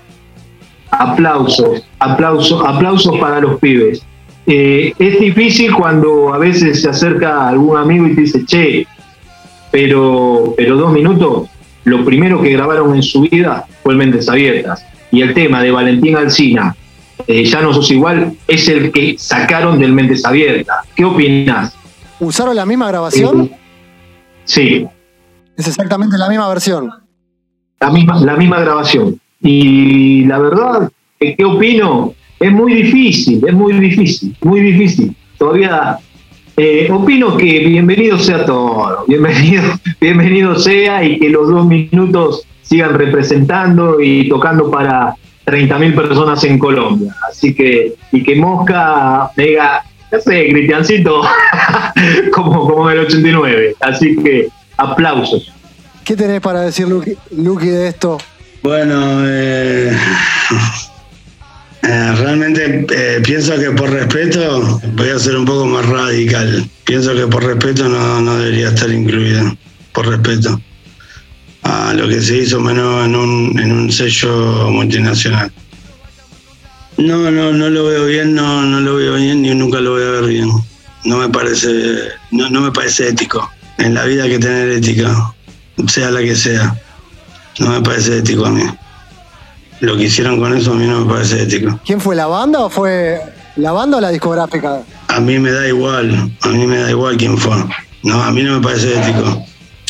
aplausos, 0.91 1.87
aplausos, 1.99 2.61
aplausos 2.65 3.17
para 3.17 3.39
los 3.39 3.59
pibes. 3.59 4.05
Eh, 4.45 4.93
es 4.99 5.19
difícil 5.19 5.73
cuando 5.73 6.33
a 6.33 6.37
veces 6.37 6.81
se 6.81 6.89
acerca 6.89 7.47
algún 7.47 7.77
amigo 7.77 8.07
y 8.07 8.15
te 8.15 8.21
dice, 8.21 8.45
che, 8.45 8.87
pero, 9.71 10.53
pero 10.57 10.75
dos 10.75 10.91
minutos, 10.91 11.47
lo 11.85 12.03
primero 12.03 12.41
que 12.41 12.49
grabaron 12.49 12.93
en 12.95 13.03
su 13.03 13.21
vida 13.21 13.65
fue 13.83 13.95
Mentes 13.95 14.27
Abiertas. 14.27 14.85
Y 15.11 15.21
el 15.21 15.33
tema 15.33 15.61
de 15.61 15.71
Valentín 15.71 16.17
Alcina, 16.17 16.75
eh, 17.27 17.43
Ya 17.45 17.61
no 17.61 17.73
sos 17.73 17.89
igual, 17.91 18.33
es 18.47 18.67
el 18.67 18.91
que 18.91 19.15
sacaron 19.17 19.79
del 19.79 19.93
Mentes 19.93 20.25
Abiertas. 20.25 20.77
¿Qué 20.95 21.05
opinas? 21.05 21.75
¿usaron 22.19 22.55
la 22.55 22.65
misma 22.67 22.87
grabación? 22.87 23.51
Sí, 24.45 24.85
Es 25.57 25.67
exactamente 25.67 26.17
la 26.17 26.29
misma 26.29 26.47
versión. 26.49 26.91
la 27.79 27.89
misma, 27.89 28.19
la 28.21 28.35
misma 28.35 28.59
grabación. 28.59 29.19
Y 29.41 30.25
la 30.25 30.37
verdad, 30.37 30.91
¿qué 31.19 31.35
qué 31.35 31.45
opino? 31.45 32.13
Es 32.39 32.51
muy 32.51 32.73
difícil, 32.73 33.43
es 33.47 33.53
muy 33.53 33.73
difícil, 33.73 34.35
muy 34.41 34.59
difícil. 34.61 35.15
Todavía 35.37 35.97
eh, 36.57 36.89
opino 36.91 37.37
que 37.37 37.59
bienvenido 37.65 38.19
sea 38.19 38.45
todo, 38.45 39.03
bienvenido, 39.07 39.63
bienvenido 39.99 40.55
sea 40.55 41.03
y 41.03 41.17
que 41.19 41.29
los 41.29 41.49
dos 41.49 41.65
minutos 41.65 42.43
sigan 42.61 42.93
representando 42.93 43.99
y 43.99 44.29
tocando 44.29 44.69
para 44.69 45.15
30.000 45.45 45.95
personas 45.95 46.43
en 46.43 46.59
Colombia. 46.59 47.15
Así 47.29 47.53
que, 47.53 47.93
y 48.11 48.23
que 48.23 48.35
Mosca 48.35 49.31
me 49.35 49.45
diga, 49.45 49.83
no 50.11 50.19
sé, 50.19 50.49
Cristiancito, 50.49 51.21
como, 52.33 52.67
como 52.67 52.89
en 52.89 52.99
el 52.99 53.05
89. 53.05 53.75
Así 53.79 54.15
que 54.17 54.49
aplausos. 54.77 55.51
¿Qué 56.03 56.15
tenés 56.15 56.41
para 56.41 56.61
decir, 56.61 56.87
Luqui, 56.87 57.15
Luqui, 57.37 57.67
de 57.67 57.87
esto? 57.87 58.17
bueno, 58.63 59.23
eh, 59.25 59.91
eh, 61.83 62.13
realmente 62.15 62.85
eh, 62.91 63.21
pienso 63.23 63.57
que 63.57 63.71
por 63.71 63.89
respeto 63.89 64.79
voy 64.93 65.09
a 65.09 65.19
ser 65.19 65.35
un 65.35 65.45
poco 65.45 65.65
más 65.65 65.87
radical. 65.87 66.65
Pienso 66.83 67.15
que 67.15 67.27
por 67.27 67.43
respeto 67.43 67.87
no, 67.87 68.21
no 68.21 68.37
debería 68.37 68.69
estar 68.69 68.89
incluido. 68.89 69.55
Por 69.93 70.07
respeto 70.07 70.59
a 71.63 71.93
lo 71.93 72.07
que 72.07 72.21
se 72.21 72.37
hizo 72.37 72.59
menos 72.59 73.05
en 73.05 73.15
un, 73.15 73.59
en 73.59 73.71
un 73.71 73.91
sello 73.91 74.69
multinacional. 74.69 75.51
No, 76.97 77.31
no, 77.31 77.51
no 77.51 77.69
lo 77.69 77.85
veo 77.85 78.05
bien, 78.05 78.35
no, 78.35 78.63
no 78.63 78.79
lo 78.79 78.95
veo 78.95 79.15
bien 79.15 79.45
y 79.45 79.53
nunca 79.55 79.79
lo 79.79 79.91
voy 79.91 80.03
a 80.03 80.11
ver 80.11 80.25
bien. 80.25 80.49
No 81.03 81.17
me 81.17 81.29
parece, 81.29 81.69
no, 82.31 82.49
no 82.49 82.61
me 82.61 82.71
parece 82.71 83.09
ético. 83.09 83.49
En 83.77 83.93
la 83.93 84.05
vida 84.05 84.23
hay 84.23 84.31
que 84.31 84.39
tener 84.39 84.69
ética, 84.69 85.33
sea 85.87 86.11
la 86.11 86.21
que 86.21 86.35
sea. 86.35 86.79
No 87.59 87.69
me 87.69 87.81
parece 87.81 88.19
ético 88.19 88.45
a 88.45 88.51
mí. 88.51 88.63
Lo 89.79 89.97
que 89.97 90.03
hicieron 90.03 90.39
con 90.39 90.55
eso 90.55 90.73
a 90.73 90.75
mí 90.75 90.85
no 90.85 91.05
me 91.05 91.11
parece 91.11 91.41
ético. 91.41 91.79
¿Quién 91.85 91.99
fue 91.99 92.15
la 92.15 92.27
banda 92.27 92.59
o 92.59 92.69
fue 92.69 93.19
la 93.55 93.71
banda 93.71 93.97
o 93.97 94.01
la 94.01 94.09
discográfica? 94.09 94.83
A 95.07 95.19
mí 95.19 95.39
me 95.39 95.51
da 95.51 95.67
igual, 95.67 96.31
a 96.41 96.47
mí 96.49 96.67
me 96.67 96.77
da 96.77 96.91
igual 96.91 97.17
quién 97.17 97.37
fue. 97.37 97.55
No, 98.03 98.21
a 98.21 98.31
mí 98.31 98.43
no 98.43 98.59
me 98.59 98.63
parece 98.63 98.99
ético. 98.99 99.43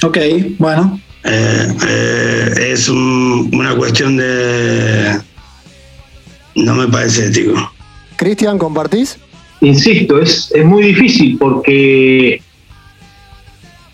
Ok, 0.04 0.18
bueno. 0.58 1.00
Eh, 1.24 1.68
eh, 1.88 2.54
es 2.74 2.90
un- 2.90 3.50
una 3.54 3.76
cuestión 3.76 4.18
de... 4.18 5.20
No 6.56 6.76
me 6.76 6.88
parece 6.88 7.28
ético. 7.28 7.72
Cristian, 8.16 8.58
¿compartís? 8.58 9.18
insisto, 9.64 10.20
es, 10.20 10.52
es 10.56 10.66
muy 10.66 10.82
difícil 10.82 11.38
porque 11.38 12.42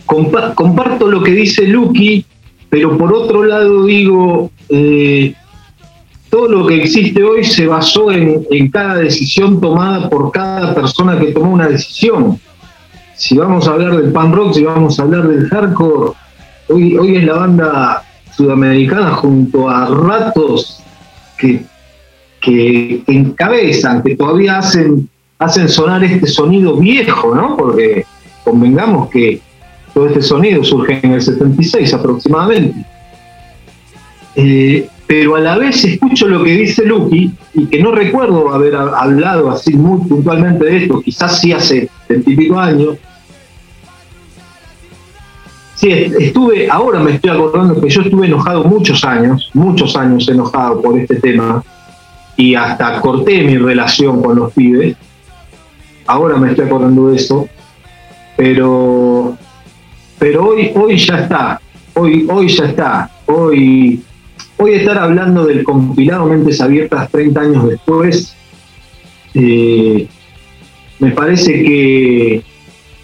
compa- 0.05 0.53
comparto 0.55 1.07
lo 1.11 1.21
que 1.21 1.31
dice 1.31 1.63
Lucky, 1.67 2.25
pero 2.69 2.97
por 2.97 3.13
otro 3.13 3.43
lado 3.43 3.83
digo, 3.85 4.49
eh, 4.69 5.33
todo 6.29 6.47
lo 6.47 6.67
que 6.67 6.81
existe 6.81 7.21
hoy 7.21 7.43
se 7.43 7.67
basó 7.67 8.11
en, 8.13 8.45
en 8.49 8.69
cada 8.71 8.95
decisión 8.95 9.59
tomada 9.59 10.09
por 10.09 10.31
cada 10.31 10.73
persona 10.73 11.19
que 11.19 11.27
tomó 11.33 11.51
una 11.51 11.67
decisión. 11.67 12.39
Si 13.15 13.37
vamos 13.37 13.67
a 13.67 13.71
hablar 13.71 13.97
del 13.97 14.11
pan 14.13 14.31
rock, 14.31 14.53
si 14.53 14.63
vamos 14.63 14.97
a 14.99 15.03
hablar 15.03 15.27
del 15.27 15.49
hardcore, 15.49 16.11
hoy, 16.69 16.97
hoy 16.97 17.17
es 17.17 17.23
la 17.25 17.33
banda 17.33 18.03
sudamericana 18.35 19.11
junto 19.11 19.69
a 19.69 19.85
ratos 19.87 20.81
que, 21.37 21.61
que 22.41 23.01
encabezan, 23.07 24.03
que 24.03 24.15
todavía 24.15 24.59
hacen, 24.59 25.09
hacen 25.39 25.67
sonar 25.69 26.03
este 26.03 26.27
sonido 26.27 26.75
viejo, 26.77 27.33
¿no? 27.35 27.57
Porque 27.57 28.05
convengamos 28.43 29.09
que 29.09 29.41
todo 29.93 30.07
este 30.07 30.21
sonido 30.21 30.63
surge 30.63 30.99
en 31.03 31.13
el 31.13 31.21
76 31.21 31.93
aproximadamente. 31.93 32.85
Eh, 34.35 34.87
pero 35.07 35.35
a 35.35 35.39
la 35.39 35.57
vez 35.57 35.83
escucho 35.83 36.27
lo 36.27 36.43
que 36.43 36.51
dice 36.51 36.85
Lucky 36.85 37.31
y 37.53 37.65
que 37.67 37.81
no 37.81 37.91
recuerdo 37.91 38.53
haber 38.53 38.75
ha- 38.75 38.99
hablado 38.99 39.49
así 39.49 39.73
muy 39.73 40.05
puntualmente 40.07 40.65
de 40.65 40.77
esto, 40.83 41.01
quizás 41.01 41.39
sí 41.39 41.53
hace 41.53 41.89
veintipico 42.07 42.59
años. 42.59 42.97
Sí, 45.77 45.89
est- 45.91 46.15
estuve, 46.19 46.67
ahora 46.69 46.99
me 46.99 47.11
estoy 47.11 47.29
acordando 47.29 47.79
que 47.79 47.87
yo 47.89 48.01
estuve 48.01 48.25
enojado 48.25 48.63
muchos 48.63 49.03
años, 49.03 49.49
muchos 49.53 49.95
años 49.95 50.27
enojado 50.27 50.81
por 50.81 50.97
este 50.99 51.15
tema 51.17 51.63
y 52.35 52.55
hasta 52.55 52.99
corté 52.99 53.43
mi 53.43 53.57
relación 53.57 54.21
con 54.23 54.37
los 54.37 54.53
pibes. 54.53 54.95
Ahora 56.07 56.37
me 56.37 56.49
estoy 56.49 56.65
acordando 56.65 57.09
de 57.09 57.15
eso, 57.17 57.47
pero 58.35 59.37
pero 60.19 60.47
hoy 60.47 60.71
hoy 60.73 60.97
ya 60.97 61.19
está, 61.19 61.61
hoy 61.93 62.25
hoy 62.29 62.47
ya 62.47 62.65
está, 62.65 63.11
hoy 63.27 64.01
hoy 64.57 64.71
estar 64.73 64.97
hablando 64.97 65.45
del 65.45 65.63
compilado 65.63 66.25
Mentes 66.25 66.59
Abiertas 66.59 67.11
30 67.11 67.39
años 67.39 67.69
después 67.69 68.35
eh, 69.35 70.07
me 70.99 71.11
parece 71.11 71.51
que 71.63 72.41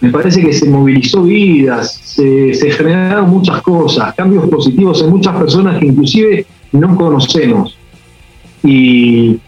me 0.04 0.10
parece 0.10 0.42
que 0.42 0.52
se 0.52 0.68
movilizó 0.68 1.22
vidas, 1.22 1.94
se, 1.94 2.52
generaron 2.70 3.30
muchas 3.30 3.62
cosas, 3.62 4.14
cambios 4.14 4.46
positivos 4.50 5.02
en 5.02 5.08
muchas 5.08 5.34
personas 5.36 5.78
que 5.78 5.86
inclusive 5.86 6.46
no 6.72 6.94
conocemos. 6.94 7.78
Y, 8.62 9.38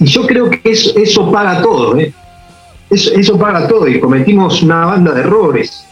y 0.00 0.06
yo 0.06 0.26
creo 0.26 0.48
que 0.48 0.60
eso, 0.64 0.96
eso 0.96 1.30
paga 1.30 1.60
todo, 1.60 1.98
¿eh? 1.98 2.10
Eso, 2.88 3.12
eso 3.14 3.38
paga 3.38 3.68
todo 3.68 3.86
y 3.86 4.00
cometimos 4.00 4.62
una 4.62 4.86
banda 4.86 5.12
de 5.12 5.20
errores, 5.20 5.84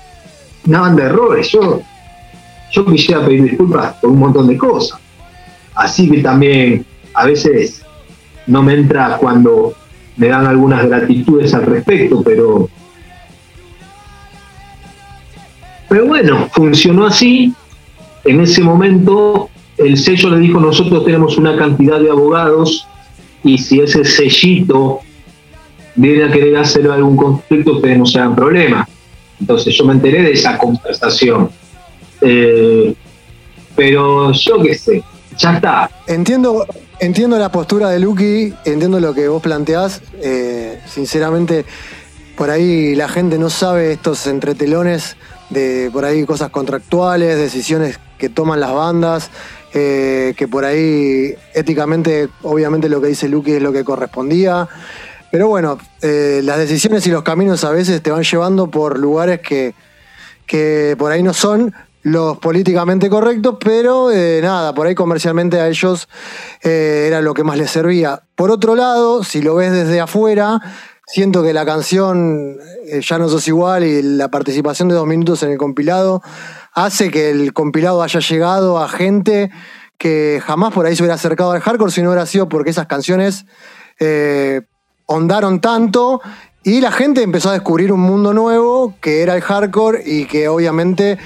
una 0.67 0.81
banda 0.81 1.03
de 1.05 1.11
errores. 1.11 1.49
Yo, 1.51 1.83
yo 2.71 2.87
quisiera 2.87 3.27
pedir 3.27 3.43
disculpas 3.43 3.97
por 3.97 4.11
un 4.11 4.19
montón 4.19 4.49
de 4.49 4.57
cosas. 4.57 4.99
Así 5.75 6.11
que 6.11 6.23
también 6.23 6.87
a 7.13 7.27
veces 7.27 7.85
no 8.47 8.63
me 8.63 8.75
entra 8.75 9.19
cuando 9.19 9.75
me 10.17 10.29
dan 10.29 10.47
algunas 10.47 10.87
gratitudes 10.87 11.53
al 11.53 11.67
respecto, 11.67 12.23
pero 12.23 12.71
pero 15.93 16.07
bueno, 16.07 16.49
funcionó 16.55 17.05
así. 17.05 17.53
En 18.25 18.41
ese 18.41 18.63
momento 18.63 19.51
el 19.77 19.99
sello 19.99 20.31
le 20.31 20.39
dijo, 20.39 20.59
nosotros 20.59 21.05
tenemos 21.05 21.37
una 21.37 21.55
cantidad 21.55 22.01
de 22.01 22.09
abogados 22.09 22.89
y 23.45 23.59
si 23.59 23.79
ese 23.81 24.03
sellito 24.03 25.01
viene 25.95 26.25
a 26.25 26.33
querer 26.33 26.57
hacer 26.57 26.91
algún 26.91 27.15
conflicto, 27.15 27.75
ustedes 27.75 27.99
no 27.99 28.07
se 28.07 28.19
hagan 28.19 28.35
problema. 28.35 28.89
Entonces 29.39 29.77
yo 29.77 29.85
me 29.85 29.93
enteré 29.93 30.23
de 30.23 30.33
esa 30.33 30.57
conversación. 30.57 31.51
Eh, 32.23 32.95
pero 33.77 34.33
yo 34.33 34.63
qué 34.63 34.75
sé, 34.75 35.03
ya 35.37 35.57
está. 35.57 35.91
Entiendo, 36.07 36.65
entiendo 37.01 37.39
la 37.39 37.53
postura 37.53 37.91
de 37.91 38.01
Lucky, 38.01 38.55
entiendo 38.65 38.99
lo 38.99 39.13
que 39.13 39.29
vos 39.29 39.43
planteás. 39.43 40.01
eh, 40.23 40.81
sinceramente, 40.87 41.67
por 42.35 42.49
ahí 42.49 42.95
la 42.95 43.11
gente 43.11 43.39
no 43.39 43.51
sabe 43.51 43.93
estos 43.93 44.27
entretelones 44.27 45.19
de 45.53 45.91
por 45.93 46.05
ahí 46.05 46.25
cosas 46.25 46.51
contractuales, 46.51 47.37
decisiones 47.37 47.99
que 48.19 48.29
toman 48.29 48.61
las 48.61 48.73
bandas, 48.73 49.31
eh, 49.75 50.35
que 50.37 50.49
por 50.49 50.65
ahí 50.65 51.35
éticamente, 51.55 52.29
obviamente 52.43 52.89
lo 52.89 53.01
que 53.01 53.09
dice 53.09 53.29
Lucky 53.29 53.53
es 53.53 53.63
lo 53.63 53.73
que 53.73 53.85
correspondía. 53.85 54.69
Pero 55.31 55.49
bueno, 55.49 55.79
eh, 56.03 56.41
las 56.45 56.59
decisiones 56.59 57.07
y 57.07 57.11
los 57.11 57.23
caminos 57.23 57.65
a 57.65 57.71
veces 57.71 58.03
te 58.03 58.11
van 58.11 58.23
llevando 58.23 58.71
por 58.71 58.99
lugares 58.99 59.41
que, 59.41 59.75
que 60.47 60.95
por 60.99 61.11
ahí 61.11 61.23
no 61.23 61.33
son 61.33 61.75
los 62.03 62.39
políticamente 62.39 63.09
correctos, 63.09 63.57
pero 63.61 64.11
eh, 64.11 64.41
nada, 64.43 64.75
por 64.75 64.87
ahí 64.87 64.95
comercialmente 64.95 65.61
a 65.61 65.69
ellos 65.69 66.09
era 66.61 67.23
lo 67.23 67.33
que 67.33 67.45
más 67.45 67.57
les 67.57 67.71
servía. 67.71 68.23
Por 68.35 68.51
otro 68.51 68.75
lado, 68.75 69.25
si 69.25 69.41
lo 69.41 69.55
ves 69.55 69.73
desde 69.73 70.01
afuera, 70.01 70.61
siento 71.07 71.43
que 71.43 71.53
la 71.53 71.65
canción 71.65 72.57
eh, 72.87 73.01
Ya 73.01 73.19
no 73.19 73.29
sos 73.29 73.47
igual 73.49 73.85
y 73.85 74.03
la 74.03 74.31
participación 74.31 74.89
de 74.89 74.95
dos 74.95 75.07
minutos 75.07 75.43
en 75.43 75.51
el 75.51 75.59
compilado 75.59 76.23
hace 76.75 77.11
que 77.11 77.31
el 77.31 77.53
compilado 77.53 78.03
haya 78.03 78.21
llegado 78.21 78.79
a 78.79 78.89
gente 78.89 79.51
que 79.99 80.43
jamás 80.45 80.73
por 80.73 80.87
ahí 80.87 80.97
se 80.97 81.03
hubiera 81.03 81.15
acercado 81.15 81.53
al 81.53 81.61
hardcore 81.61 81.93
si 81.93 82.03
no 82.03 82.11
hubiera 82.11 82.27
sido 82.27 82.49
porque 82.49 82.71
esas 82.71 82.87
canciones 82.87 83.47
eh, 84.01 84.63
ondaron 85.07 85.61
tanto 85.61 86.21
y 86.65 86.81
la 86.81 86.93
gente 86.93 87.23
empezó 87.23 87.51
a 87.51 87.53
descubrir 87.53 87.93
un 87.93 88.01
mundo 88.01 88.33
nuevo 88.33 88.95
que 89.01 89.23
era 89.23 89.35
el 89.35 89.43
hardcore 89.43 90.03
y 90.05 90.27
que 90.27 90.49
obviamente, 90.49 91.19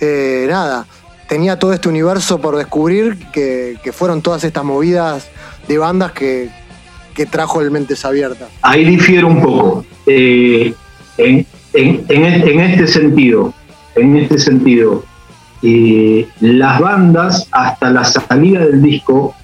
eh, 0.00 0.46
nada, 0.48 0.86
tenía 1.28 1.58
todo 1.58 1.74
este 1.74 1.88
universo 1.88 2.40
por 2.40 2.56
descubrir 2.56 3.30
que, 3.30 3.78
que 3.82 3.92
fueron 3.92 4.22
todas 4.22 4.44
estas 4.44 4.64
movidas 4.64 5.28
de 5.68 5.78
bandas 5.78 6.12
que, 6.12 6.50
que 7.18 7.26
trajo 7.26 7.60
el 7.60 7.72
Mentes 7.72 8.04
Abiertas. 8.04 8.48
Ahí 8.62 8.84
difiero 8.84 9.26
un 9.26 9.42
poco. 9.42 9.84
Eh, 10.06 10.72
en, 11.16 11.44
e- 11.74 12.04
en 12.08 12.60
este 12.60 12.86
sentido, 12.86 13.52
en 13.96 14.16
este 14.18 14.38
sentido, 14.38 15.02
eh, 15.64 16.28
las 16.38 16.80
bandas 16.80 17.48
hasta 17.50 17.90
la 17.90 18.04
salida 18.04 18.60
del 18.60 18.80
disco 18.80 19.34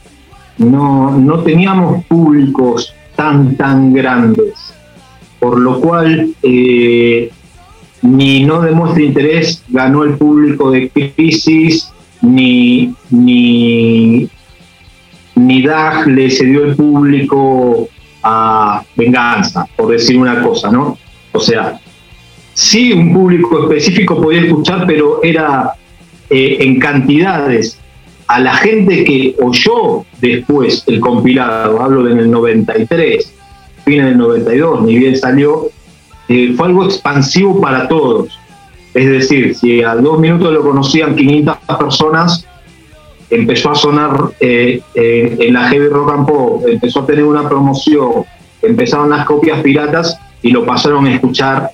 no, 0.58 1.18
no 1.18 1.40
teníamos 1.40 2.04
públicos 2.04 2.94
tan, 3.16 3.56
tan 3.56 3.92
grandes, 3.92 4.54
por 5.40 5.58
lo 5.58 5.80
cual 5.80 6.32
eh, 6.44 7.32
ni 8.02 8.44
no 8.44 8.60
demuestra 8.60 9.02
interés 9.02 9.64
ganó 9.68 10.04
el 10.04 10.14
público 10.14 10.70
de 10.70 10.90
Crisis, 10.90 11.90
ni, 12.22 12.94
ni, 13.10 14.28
ni 15.34 15.62
DAG 15.62 16.06
le 16.08 16.30
cedió 16.30 16.64
el 16.64 16.76
público 16.76 17.88
a 18.22 18.82
Venganza, 18.96 19.66
por 19.76 19.90
decir 19.90 20.18
una 20.18 20.42
cosa, 20.42 20.70
¿no? 20.70 20.96
O 21.32 21.40
sea, 21.40 21.78
sí 22.54 22.92
un 22.92 23.12
público 23.12 23.64
específico 23.64 24.20
podía 24.20 24.42
escuchar, 24.42 24.86
pero 24.86 25.22
era 25.22 25.72
eh, 26.30 26.58
en 26.60 26.78
cantidades. 26.78 27.78
A 28.26 28.40
la 28.40 28.54
gente 28.54 29.04
que 29.04 29.36
oyó 29.42 30.06
después 30.20 30.84
el 30.86 31.00
compilado, 31.00 31.82
hablo 31.82 32.08
en 32.08 32.18
el 32.18 32.30
93, 32.30 33.34
fines 33.84 34.06
del 34.06 34.16
92, 34.16 34.82
ni 34.82 34.98
bien 34.98 35.16
salió, 35.18 35.68
eh, 36.28 36.54
fue 36.56 36.68
algo 36.68 36.86
expansivo 36.86 37.60
para 37.60 37.86
todos. 37.88 38.38
Es 38.94 39.10
decir, 39.10 39.54
si 39.54 39.82
a 39.82 39.96
dos 39.96 40.18
minutos 40.20 40.52
lo 40.52 40.62
conocían 40.62 41.16
500 41.16 41.56
personas, 41.78 42.46
empezó 43.34 43.70
a 43.70 43.74
sonar 43.74 44.16
eh, 44.40 44.80
eh, 44.94 45.36
en 45.40 45.54
la 45.54 45.68
Heavy 45.68 45.88
Rock 45.88 46.62
empezó 46.66 47.00
a 47.00 47.06
tener 47.06 47.24
una 47.24 47.48
promoción, 47.48 48.24
empezaron 48.62 49.10
las 49.10 49.26
copias 49.26 49.60
piratas 49.62 50.18
y 50.42 50.50
lo 50.50 50.64
pasaron 50.64 51.06
a 51.06 51.14
escuchar 51.14 51.70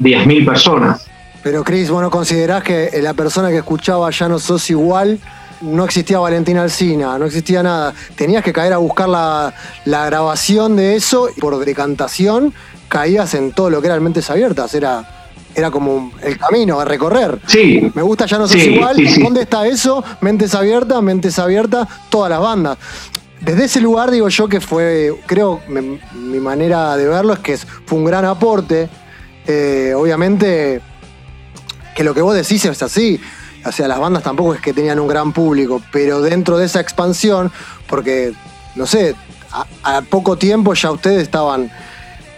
10.000 0.00 0.44
personas. 0.44 1.06
Pero 1.42 1.62
Chris, 1.62 1.90
¿vos 1.90 2.02
no 2.02 2.10
considerás 2.10 2.62
que 2.62 2.90
la 3.00 3.14
persona 3.14 3.50
que 3.50 3.58
escuchaba 3.58 4.10
Ya 4.10 4.28
no 4.28 4.38
sos 4.38 4.68
igual? 4.70 5.20
No 5.60 5.84
existía 5.84 6.18
Valentina 6.18 6.62
Alcina, 6.62 7.18
no 7.18 7.24
existía 7.24 7.62
nada. 7.62 7.94
Tenías 8.14 8.42
que 8.42 8.52
caer 8.52 8.72
a 8.72 8.78
buscar 8.78 9.08
la, 9.08 9.54
la 9.84 10.06
grabación 10.06 10.76
de 10.76 10.96
eso 10.96 11.28
y 11.34 11.40
por 11.40 11.56
decantación 11.64 12.52
caías 12.88 13.32
en 13.34 13.52
todo 13.52 13.70
lo 13.70 13.80
que 13.80 13.86
era 13.86 13.98
Mentes 14.00 14.28
Abiertas. 14.28 14.74
Era, 14.74 15.15
era 15.56 15.70
como 15.70 16.12
el 16.22 16.36
camino 16.38 16.78
a 16.78 16.84
recorrer. 16.84 17.40
Sí, 17.46 17.90
Me 17.94 18.02
gusta 18.02 18.26
Ya 18.26 18.36
no 18.38 18.46
sos 18.46 18.60
Sí, 18.60 18.74
igual. 18.74 18.94
sí, 18.96 19.08
sí. 19.08 19.22
¿Dónde 19.22 19.40
está 19.42 19.66
eso? 19.66 20.04
Mentes 20.20 20.54
Abiertas, 20.54 21.02
Mentes 21.02 21.38
Abiertas, 21.38 21.88
todas 22.10 22.30
las 22.30 22.40
bandas. 22.40 22.76
Desde 23.40 23.64
ese 23.64 23.80
lugar 23.80 24.10
digo 24.10 24.28
yo 24.28 24.48
que 24.48 24.60
fue, 24.60 25.14
creo, 25.26 25.60
me- 25.68 25.98
mi 26.14 26.38
manera 26.40 26.96
de 26.96 27.06
verlo 27.08 27.32
es 27.32 27.38
que 27.40 27.56
fue 27.56 27.98
un 27.98 28.04
gran 28.04 28.24
aporte. 28.26 28.88
Eh, 29.46 29.92
obviamente 29.96 30.80
que 31.94 32.04
lo 32.04 32.12
que 32.14 32.20
vos 32.20 32.34
decís 32.34 32.64
es 32.66 32.82
así. 32.82 33.18
O 33.64 33.72
sea, 33.72 33.88
las 33.88 33.98
bandas 33.98 34.22
tampoco 34.22 34.54
es 34.54 34.60
que 34.60 34.72
tenían 34.72 35.00
un 35.00 35.08
gran 35.08 35.32
público, 35.32 35.80
pero 35.90 36.20
dentro 36.20 36.58
de 36.58 36.66
esa 36.66 36.80
expansión, 36.80 37.50
porque, 37.88 38.32
no 38.74 38.86
sé, 38.86 39.14
a, 39.50 39.96
a 39.96 40.02
poco 40.02 40.36
tiempo 40.36 40.74
ya 40.74 40.90
ustedes 40.90 41.22
estaban 41.22 41.70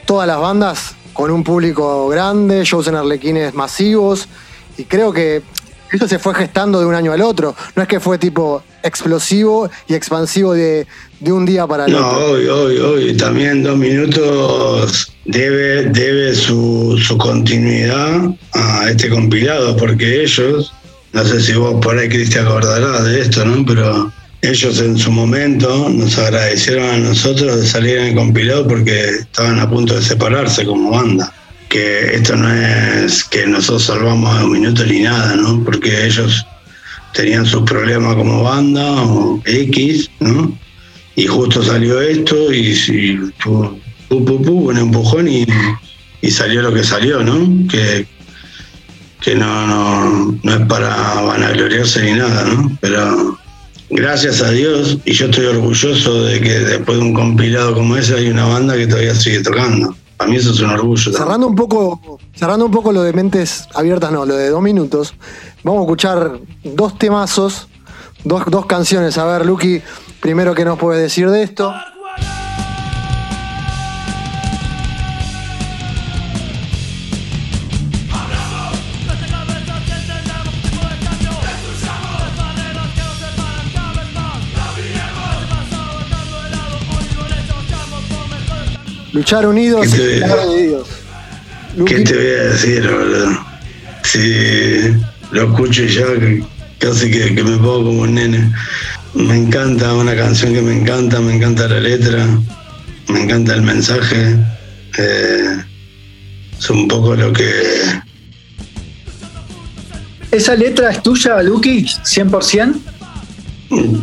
todas 0.07 0.27
las 0.27 0.39
bandas 0.41 0.95
con 1.19 1.33
un 1.33 1.43
público 1.43 2.07
grande, 2.07 2.63
shows 2.65 2.87
en 2.87 2.95
arlequines 2.95 3.53
masivos, 3.53 4.29
y 4.77 4.85
creo 4.85 5.13
que 5.13 5.43
eso 5.91 6.07
se 6.07 6.17
fue 6.21 6.33
gestando 6.33 6.79
de 6.79 6.87
un 6.87 6.95
año 6.95 7.11
al 7.13 7.23
otro. 7.23 7.57
No 7.75 7.83
es 7.83 7.89
que 7.89 7.99
fue 7.99 8.19
tipo 8.19 8.63
explosivo 8.85 9.69
y 9.89 9.95
expansivo 9.95 10.55
de, 10.55 10.87
de 11.19 11.33
un 11.33 11.45
día 11.45 11.67
para 11.67 11.87
el 11.87 11.93
No, 11.93 12.07
otro. 12.09 12.31
hoy, 12.31 12.47
hoy, 12.47 12.79
hoy. 12.79 13.17
También 13.17 13.65
dos 13.65 13.77
minutos 13.77 15.13
debe, 15.25 15.87
debe 15.87 16.37
su, 16.37 16.97
su 17.05 17.19
continuidad 17.19 18.21
a 18.53 18.89
este 18.89 19.09
compilado, 19.09 19.77
porque 19.77 20.23
ellos, 20.23 20.73
no 21.13 21.25
sé 21.25 21.41
si 21.41 21.53
vos 21.55 21.85
por 21.85 21.99
ahí, 21.99 22.09
Cristian, 22.09 22.47
acordarás 22.47 23.05
de 23.07 23.23
esto, 23.23 23.45
¿no? 23.45 23.67
Pero 23.67 24.13
ellos 24.43 24.81
en 24.81 24.97
su 24.97 25.11
momento 25.11 25.89
nos 25.89 26.17
agradecieron 26.19 26.89
a 26.89 26.97
nosotros 26.99 27.61
de 27.61 27.67
salir 27.67 27.99
en 27.99 28.07
el 28.09 28.15
compilado 28.15 28.69
porque 28.69 29.09
estaban 29.09 29.59
a 29.59 29.69
punto 29.69 29.95
de 29.95 30.03
separarse 30.03 30.65
como 30.65 30.91
banda. 30.91 31.33
Que 31.69 32.15
esto 32.15 32.35
no 32.37 32.53
es 32.53 33.25
que 33.25 33.47
nosotros 33.47 33.85
salvamos 33.85 34.35
a 34.35 34.45
un 34.45 34.53
minuto 34.53 34.85
ni 34.87 35.01
nada, 35.01 35.37
¿no? 35.37 35.63
Porque 35.65 36.07
ellos 36.07 36.47
tenían 37.13 37.45
sus 37.45 37.63
problemas 37.63 38.15
como 38.15 38.43
banda 38.43 39.03
o 39.03 39.43
X, 39.45 40.09
¿no? 40.21 40.57
Y 41.17 41.27
justo 41.27 41.63
salió 41.63 42.01
esto 42.01 42.53
y, 42.53 42.75
y 42.89 43.17
pu, 43.43 43.79
un 44.09 44.79
empujón 44.79 45.29
y, 45.29 45.45
y 46.23 46.31
salió 46.31 46.63
lo 46.63 46.73
que 46.73 46.85
salió, 46.85 47.23
¿no? 47.23 47.69
Que, 47.69 48.07
que 49.21 49.35
no, 49.35 49.67
no, 49.67 50.39
no 50.43 50.55
es 50.55 50.67
para 50.67 51.21
vanagloriarse 51.21 52.03
ni 52.05 52.13
nada, 52.13 52.45
¿no? 52.45 52.79
Pero 52.81 53.38
gracias 53.91 54.43
a 54.43 54.51
Dios, 54.51 54.99
y 55.05 55.13
yo 55.13 55.27
estoy 55.27 55.47
orgulloso 55.47 56.25
de 56.25 56.41
que 56.41 56.59
después 56.61 56.99
de 56.99 57.05
un 57.05 57.15
compilado 57.15 57.75
como 57.75 57.97
ese 57.97 58.15
hay 58.15 58.29
una 58.29 58.47
banda 58.47 58.77
que 58.77 58.87
todavía 58.87 59.15
sigue 59.15 59.43
tocando. 59.43 59.95
Para 60.17 60.31
mí 60.31 60.37
eso 60.37 60.51
es 60.51 60.61
un 60.61 60.71
orgullo. 60.71 61.13
Cerrando 61.13 61.47
un 61.47 61.55
poco, 61.55 62.19
cerrando 62.35 62.67
un 62.67 62.73
poco 62.73 62.93
lo 62.93 63.03
de 63.03 63.13
mentes 63.13 63.69
abiertas, 63.75 64.11
no, 64.11 64.27
lo 64.27 64.35
de 64.35 64.51
dos 64.51 64.63
minutos, 64.63 65.15
vamos 65.63 65.81
a 65.81 65.83
escuchar 65.85 66.41
dos 66.65 66.99
temazos, 66.99 67.69
dos, 68.25 68.43
dos 68.49 68.67
canciones. 68.67 69.17
A 69.17 69.25
ver, 69.25 69.47
Lucky, 69.47 69.81
primero 70.21 70.55
qué 70.55 70.65
nos 70.65 70.79
puedes 70.79 71.01
decir 71.01 71.31
de 71.31 71.43
esto. 71.43 71.73
Luchar 89.19 89.47
unidos 89.47 89.85
¿Qué 89.91 89.99
te- 89.99 90.17
y 90.17 90.21
ganar 90.21 90.49
divididos. 90.49 90.89
Lucky, 91.77 91.95
¿Qué 91.97 92.01
te 92.03 92.15
voy 92.15 92.27
a 92.27 92.45
decir, 92.53 92.89
boludo? 92.89 93.47
Si 94.05 94.97
lo 95.33 95.43
escucho 95.51 95.83
ya 95.85 96.05
casi 96.79 97.11
que, 97.11 97.35
que 97.35 97.43
me 97.43 97.57
pongo 97.57 97.85
como 97.87 98.03
un 98.03 98.15
nene. 98.15 98.53
Me 99.15 99.37
encanta, 99.37 99.93
una 99.95 100.15
canción 100.15 100.55
que 100.55 100.63
me 100.63 100.73
encanta, 100.73 101.19
me 101.21 101.35
encanta 101.35 101.67
la 101.67 101.81
letra, 101.81 102.27
me 103.09 103.23
encanta 103.25 103.55
el 103.57 103.63
mensaje. 103.63 104.37
eh, 104.99 105.57
es 106.57 106.71
un 106.71 106.87
poco 106.87 107.17
lo 107.17 107.33
que... 107.33 107.51
¿Esa 110.31 110.55
letra 110.55 110.91
es 110.91 111.03
tuya, 111.03 111.43
Lucky? 111.43 111.83
¿100%? 112.05 112.77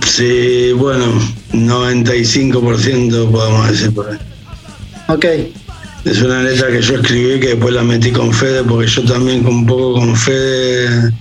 Sí, 0.05 0.71
bueno, 0.75 1.05
95% 1.53 3.31
podemos 3.31 3.69
decir 3.71 3.93
por 3.93 4.09
ahí. 4.11 4.17
Ok. 5.07 5.25
Es 6.05 6.21
una 6.21 6.43
letra 6.43 6.67
que 6.69 6.81
yo 6.81 6.95
escribí 6.95 7.39
que 7.39 7.47
después 7.49 7.73
la 7.73 7.83
metí 7.83 8.11
con 8.11 8.31
Fede 8.31 8.63
porque 8.63 8.87
yo 8.87 9.03
también 9.05 9.45
un 9.45 9.65
poco 9.65 9.95
con 9.95 10.15
Fede 10.15 11.11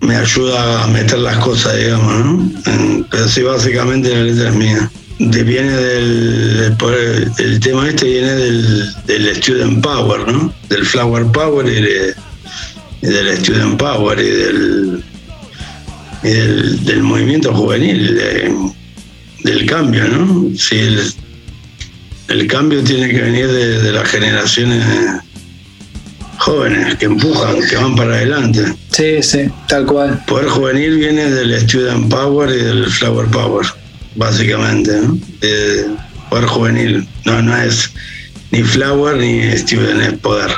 me 0.00 0.16
ayuda 0.16 0.84
a 0.84 0.86
meter 0.86 1.18
las 1.18 1.36
cosas, 1.38 1.76
digamos, 1.76 2.24
¿no? 2.24 2.50
Pero 3.10 3.28
sí, 3.28 3.42
básicamente 3.42 4.08
la 4.14 4.22
letra 4.22 4.48
es 4.50 4.54
mía. 4.54 4.90
Viene 5.18 5.72
del, 5.72 6.76
poder- 6.78 7.30
el 7.38 7.60
tema 7.60 7.88
este 7.88 8.04
viene 8.06 8.32
del, 8.32 8.94
del 9.06 9.36
Student 9.36 9.82
Power, 9.82 10.30
¿no? 10.32 10.52
Del 10.68 10.84
Flower 10.84 11.24
Power 11.26 11.66
y, 11.66 11.80
de- 11.82 12.14
y 13.02 13.06
del 13.06 13.36
Student 13.38 13.78
Power 13.78 14.18
y 14.18 14.28
del, 14.30 15.04
y 16.22 16.28
del, 16.28 16.84
del 16.84 17.02
movimiento 17.02 17.52
juvenil, 17.54 18.14
de- 18.14 18.54
del 19.44 19.66
cambio, 19.66 20.06
¿no? 20.08 20.50
Sí, 20.56 20.76
el, 20.78 21.12
el 22.28 22.46
cambio 22.46 22.82
tiene 22.82 23.08
que 23.08 23.20
venir 23.20 23.48
de, 23.48 23.82
de 23.82 23.92
las 23.92 24.08
generaciones 24.08 24.84
jóvenes 26.38 26.96
que 26.96 27.06
empujan, 27.06 27.56
que 27.68 27.76
van 27.76 27.96
para 27.96 28.14
adelante. 28.14 28.74
Sí, 28.90 29.22
sí, 29.22 29.48
tal 29.68 29.86
cual. 29.86 30.22
Poder 30.26 30.48
juvenil 30.48 30.96
viene 30.96 31.30
del 31.30 31.60
Student 31.60 32.08
Power 32.10 32.50
y 32.50 32.62
del 32.62 32.86
Flower 32.86 33.26
Power, 33.28 33.66
básicamente. 34.16 35.00
¿no? 35.00 35.18
Eh, 35.42 35.86
poder 36.30 36.46
juvenil. 36.46 37.08
No, 37.24 37.42
no 37.42 37.56
es 37.56 37.90
ni 38.50 38.62
Flower 38.62 39.16
ni 39.16 39.42
Student, 39.56 40.02
es 40.02 40.12
poder 40.18 40.50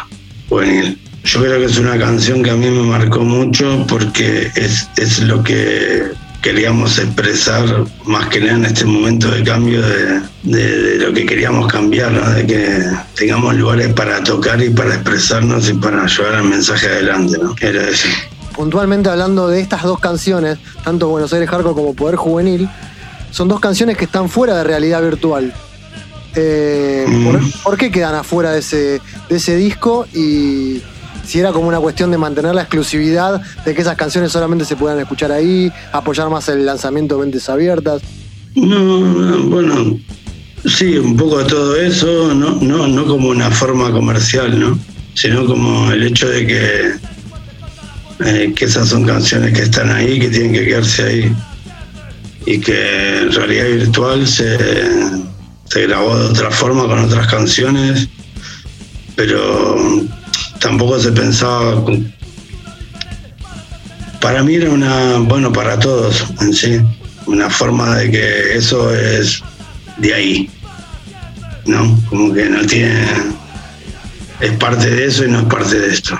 juvenil. 0.48 0.98
Yo 1.24 1.40
creo 1.40 1.58
que 1.58 1.66
es 1.66 1.78
una 1.78 1.98
canción 1.98 2.42
que 2.42 2.50
a 2.50 2.56
mí 2.56 2.70
me 2.70 2.82
marcó 2.82 3.20
mucho 3.20 3.84
porque 3.88 4.50
es, 4.54 4.88
es 4.96 5.20
lo 5.20 5.42
que 5.42 6.04
queríamos 6.42 6.98
expresar 6.98 7.64
más 8.04 8.28
que 8.28 8.40
nada 8.40 8.54
en 8.54 8.64
este 8.66 8.84
momento 8.84 9.28
de 9.30 9.42
cambio 9.42 9.82
de, 9.82 10.20
de- 10.44 10.82
de 10.98 11.06
lo 11.06 11.12
que 11.12 11.26
queríamos 11.26 11.66
cambiar, 11.66 12.12
¿no? 12.12 12.28
de 12.30 12.46
que 12.46 12.82
tengamos 13.16 13.54
lugares 13.56 13.92
para 13.92 14.22
tocar 14.22 14.62
y 14.62 14.70
para 14.70 14.94
expresarnos 14.94 15.68
y 15.68 15.74
para 15.74 16.06
llevar 16.06 16.34
el 16.36 16.44
mensaje 16.44 16.86
adelante. 16.86 17.36
¿no? 17.42 17.54
Era 17.60 17.88
eso. 17.88 18.08
puntualmente 18.54 19.08
hablando 19.08 19.48
de 19.48 19.60
estas 19.60 19.82
dos 19.82 19.98
canciones, 20.00 20.58
tanto 20.84 21.08
Buenos 21.08 21.32
Aires 21.32 21.48
Hardcore 21.50 21.74
como 21.74 21.94
Poder 21.94 22.16
Juvenil, 22.16 22.68
son 23.30 23.48
dos 23.48 23.60
canciones 23.60 23.96
que 23.96 24.04
están 24.04 24.28
fuera 24.28 24.56
de 24.56 24.64
realidad 24.64 25.02
virtual. 25.02 25.52
Eh, 26.34 27.04
¿por, 27.24 27.40
Mm. 27.40 27.50
por 27.64 27.76
qué 27.76 27.90
quedan 27.90 28.14
afuera 28.14 28.52
de 28.52 28.60
ese, 28.60 29.00
de 29.28 29.36
ese 29.36 29.56
disco? 29.56 30.06
Y 30.14 30.82
si 31.28 31.38
era 31.38 31.52
como 31.52 31.68
una 31.68 31.78
cuestión 31.78 32.10
de 32.10 32.16
mantener 32.16 32.54
la 32.54 32.62
exclusividad 32.62 33.42
de 33.62 33.74
que 33.74 33.82
esas 33.82 33.96
canciones 33.96 34.32
solamente 34.32 34.64
se 34.64 34.76
puedan 34.76 34.98
escuchar 34.98 35.30
ahí, 35.30 35.70
apoyar 35.92 36.30
más 36.30 36.48
el 36.48 36.64
lanzamiento 36.64 37.16
de 37.16 37.20
Mentes 37.20 37.50
Abiertas. 37.50 38.00
No, 38.54 39.00
no, 39.00 39.42
bueno, 39.42 39.98
sí, 40.64 40.96
un 40.96 41.18
poco 41.18 41.44
todo 41.44 41.76
eso, 41.76 42.32
no, 42.34 42.52
no, 42.62 42.88
no 42.88 43.06
como 43.06 43.28
una 43.28 43.50
forma 43.50 43.92
comercial, 43.92 44.58
¿no? 44.58 44.78
Sino 45.12 45.44
como 45.44 45.92
el 45.92 46.04
hecho 46.04 46.30
de 46.30 46.46
que, 46.46 46.92
eh, 48.24 48.52
que 48.56 48.64
esas 48.64 48.88
son 48.88 49.04
canciones 49.04 49.52
que 49.52 49.64
están 49.64 49.90
ahí, 49.90 50.18
que 50.18 50.30
tienen 50.30 50.54
que 50.54 50.64
quedarse 50.64 51.02
ahí. 51.02 51.36
Y 52.46 52.58
que 52.58 53.18
en 53.18 53.32
realidad 53.32 53.66
virtual 53.66 54.26
se, 54.26 54.56
se 55.66 55.86
grabó 55.86 56.18
de 56.18 56.24
otra 56.30 56.50
forma 56.50 56.86
con 56.86 57.00
otras 57.00 57.26
canciones, 57.26 58.08
pero 59.14 60.08
tampoco 60.60 60.98
se 60.98 61.12
pensaba 61.12 61.84
para 64.20 64.42
mí 64.42 64.56
era 64.56 64.70
una, 64.70 65.18
bueno, 65.18 65.52
para 65.52 65.78
todos 65.78 66.26
en 66.40 66.52
sí, 66.52 66.80
una 67.26 67.48
forma 67.48 67.96
de 67.96 68.10
que 68.10 68.56
eso 68.56 68.92
es 68.94 69.42
de 69.98 70.14
ahí, 70.14 70.50
¿no? 71.66 71.98
Como 72.08 72.32
que 72.34 72.48
no 72.48 72.66
tiene, 72.66 73.00
es 74.40 74.52
parte 74.58 74.90
de 74.90 75.06
eso 75.06 75.24
y 75.24 75.30
no 75.30 75.40
es 75.40 75.44
parte 75.46 75.78
de 75.78 75.88
esto. 75.94 76.18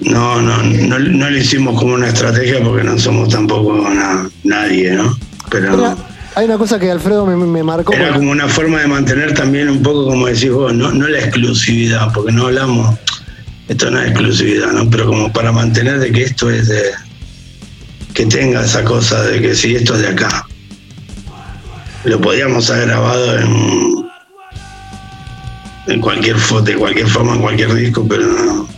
No, 0.00 0.42
no, 0.42 0.60
no, 0.62 0.98
no 0.98 1.30
lo 1.30 1.38
hicimos 1.38 1.78
como 1.78 1.94
una 1.94 2.08
estrategia 2.08 2.60
porque 2.62 2.82
no 2.82 2.98
somos 2.98 3.28
tampoco 3.28 3.88
na- 3.88 4.28
nadie, 4.42 4.90
¿no? 4.92 5.16
Pero 5.50 5.96
hay 6.34 6.46
una 6.46 6.58
cosa 6.58 6.78
que 6.78 6.90
Alfredo 6.90 7.26
me, 7.26 7.36
me 7.36 7.62
marcó. 7.62 7.92
era 7.92 8.14
como 8.14 8.30
una 8.30 8.48
forma 8.48 8.80
de 8.80 8.86
mantener 8.86 9.34
también 9.34 9.68
un 9.68 9.82
poco, 9.82 10.06
como 10.06 10.26
decís 10.26 10.50
vos, 10.50 10.72
no, 10.72 10.92
no 10.92 11.08
la 11.08 11.18
exclusividad, 11.18 12.12
porque 12.12 12.32
no 12.32 12.46
hablamos, 12.46 12.98
esto 13.68 13.90
no 13.90 14.00
es 14.00 14.08
exclusividad, 14.08 14.72
¿no? 14.72 14.88
Pero 14.88 15.06
como 15.06 15.32
para 15.32 15.52
mantener 15.52 15.98
de 15.98 16.10
que 16.10 16.22
esto 16.24 16.50
es 16.50 16.68
de, 16.68 16.82
que 18.14 18.26
tenga 18.26 18.64
esa 18.64 18.84
cosa 18.84 19.22
de 19.22 19.40
que 19.40 19.54
si 19.54 19.74
esto 19.74 19.94
es 19.94 20.00
de 20.02 20.08
acá. 20.08 20.46
Lo 22.04 22.20
podíamos 22.20 22.68
haber 22.70 22.88
grabado 22.88 23.38
en, 23.38 24.06
en 25.86 26.00
cualquier 26.00 26.36
foto, 26.36 26.64
de 26.64 26.76
cualquier 26.76 27.06
forma, 27.06 27.34
en 27.34 27.40
cualquier 27.40 27.74
disco, 27.74 28.06
pero 28.08 28.26
no. 28.26 28.68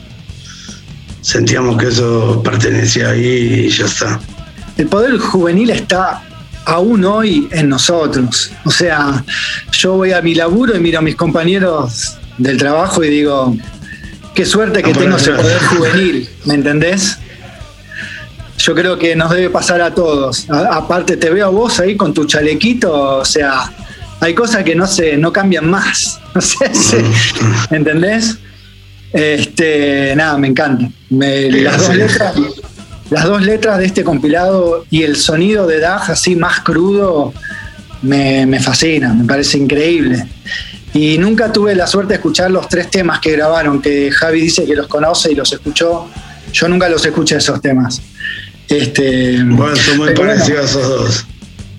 sentíamos 1.21 1.79
que 1.79 1.89
eso 1.89 2.43
pertenecía 2.43 3.11
ahí 3.11 3.67
y 3.67 3.69
ya 3.71 3.87
está. 3.87 4.21
El 4.77 4.89
poder 4.89 5.17
juvenil 5.19 5.71
está 5.71 6.23
aún 6.67 7.05
hoy 7.05 7.49
en 7.53 7.69
nosotros. 7.69 8.51
O 8.65 8.71
sea, 8.71 9.25
yo 9.73 9.95
voy 9.95 10.13
a 10.13 10.21
mi 10.23 10.35
laburo 10.35 10.77
y 10.77 10.81
miro 10.81 10.99
a 10.99 11.03
mis 11.03 11.17
compañeros 11.17 12.17
del 12.39 12.57
trabajo 12.57 13.03
y 13.05 13.09
digo, 13.11 13.57
qué 14.35 14.45
suerte 14.45 14.83
que 14.83 14.91
Ah, 14.91 14.99
tengo 14.99 15.17
ese 15.17 15.33
poder 15.33 15.59
juvenil, 15.63 16.29
¿me 16.45 16.55
entendés? 16.55 17.19
Yo 18.59 18.75
creo 18.75 18.99
que 18.99 19.15
nos 19.17 19.31
debe 19.31 19.51
pasar 19.51 19.81
a 19.83 19.95
todos. 19.95 20.49
A- 20.49 20.77
aparte, 20.77 21.17
te 21.17 21.29
veo 21.31 21.47
a 21.47 21.51
vos 21.51 21.81
ahí 21.81 21.97
con 21.97 22.15
tu 22.15 22.25
chalequito, 22.25 23.19
o 23.19 23.25
sea, 23.25 23.71
hay 24.21 24.33
cosas 24.35 24.63
que 24.65 24.75
no 24.75 24.87
se, 24.87 25.17
no 25.17 25.33
cambian 25.33 25.69
más. 25.69 26.21
No 26.35 26.41
sé, 26.41 26.75
si- 26.75 26.97
¿entendés? 27.71 28.39
Este, 29.13 30.15
nada, 30.17 30.37
me 30.37 30.49
encanta. 30.49 30.89
Me- 31.11 31.49
las, 31.49 31.79
dos 31.79 31.95
letras, 31.95 32.35
las 33.11 33.25
dos 33.25 33.43
letras 33.43 33.79
de 33.79 33.87
este 33.87 34.03
compilado 34.05 34.85
y 34.91 35.03
el 35.03 35.17
sonido 35.17 35.67
de 35.67 35.81
Daj 35.81 36.11
así 36.11 36.37
más 36.37 36.61
crudo 36.61 37.33
me, 38.03 38.47
me 38.47 38.61
fascina, 38.61 39.13
me 39.13 39.25
parece 39.25 39.59
increíble. 39.59 40.27
Y 40.93 41.19
nunca 41.19 41.53
tuve 41.53 41.75
la 41.75 41.87
suerte 41.87 42.11
de 42.11 42.15
escuchar 42.17 42.51
los 42.51 42.69
tres 42.69 42.91
temas 42.91 43.19
que 43.19 43.33
grabaron, 43.33 43.83
que 43.83 44.11
Javi 44.13 44.43
dice 44.43 44.65
que 44.65 44.75
los 44.77 44.87
conoce 44.87 45.33
y 45.33 45.35
los 45.35 45.53
escuchó. 45.53 46.09
Yo 46.53 46.69
nunca 46.69 46.89
los 46.89 47.05
escuché 47.05 47.37
esos 47.37 47.61
temas. 47.61 48.01
Este, 48.69 49.43
Bueno, 49.43 49.75
son 49.77 49.97
muy 49.99 50.15
parecidos 50.15 50.61
a 50.61 50.65
esos 50.65 50.89
dos. 50.89 51.27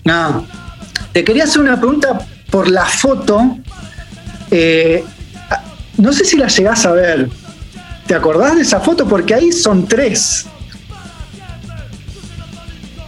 no. 0.04 0.46
Te 1.14 1.24
quería 1.24 1.46
hacer 1.46 1.62
una 1.62 1.80
pregunta 1.80 2.20
por 2.52 2.70
la 2.70 2.86
foto. 2.86 3.58
Eh, 4.52 5.02
no 5.96 6.12
sé 6.12 6.26
si 6.26 6.36
la 6.36 6.48
llegás 6.48 6.86
a 6.86 6.92
ver. 6.92 7.30
¿Te 8.06 8.14
acordás 8.16 8.58
de 8.58 8.64
esa 8.64 8.82
foto? 8.82 9.08
Porque 9.08 9.34
ahí 9.34 9.54
son 9.54 9.88
tres. 9.88 10.46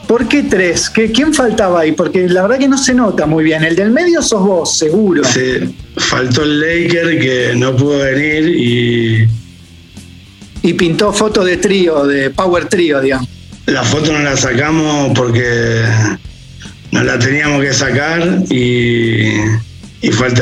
¿Por 0.07 0.27
qué 0.27 0.43
tres? 0.43 0.89
¿Qué- 0.89 1.11
¿Quién 1.11 1.33
faltaba 1.33 1.81
ahí? 1.81 1.91
Porque 1.91 2.27
la 2.29 2.43
verdad 2.43 2.59
que 2.59 2.67
no 2.67 2.77
se 2.77 2.93
nota 2.93 3.25
muy 3.25 3.43
bien. 3.43 3.63
El 3.63 3.75
del 3.75 3.91
medio 3.91 4.21
sos 4.21 4.41
vos, 4.41 4.77
seguro. 4.77 5.23
Sí, 5.25 5.75
faltó 5.97 6.43
el 6.43 6.59
Laker 6.61 7.19
que 7.19 7.53
no 7.55 7.75
pudo 7.75 7.99
venir 7.99 8.47
y 8.57 9.27
Y 10.63 10.73
pintó 10.73 11.11
foto 11.13 11.43
de 11.43 11.57
trío, 11.57 12.05
de 12.05 12.29
Power 12.29 12.65
Trío, 12.65 12.99
digamos. 13.01 13.27
la 13.67 13.83
foto 13.83 14.11
no 14.13 14.19
la 14.19 14.35
sacamos 14.37 15.11
porque 15.13 15.83
no 16.91 17.03
la 17.03 17.19
teníamos 17.19 17.61
que 17.61 17.73
sacar 17.73 18.43
y, 18.49 19.33
y 20.07 20.11
fue 20.11 20.27
al, 20.27 20.33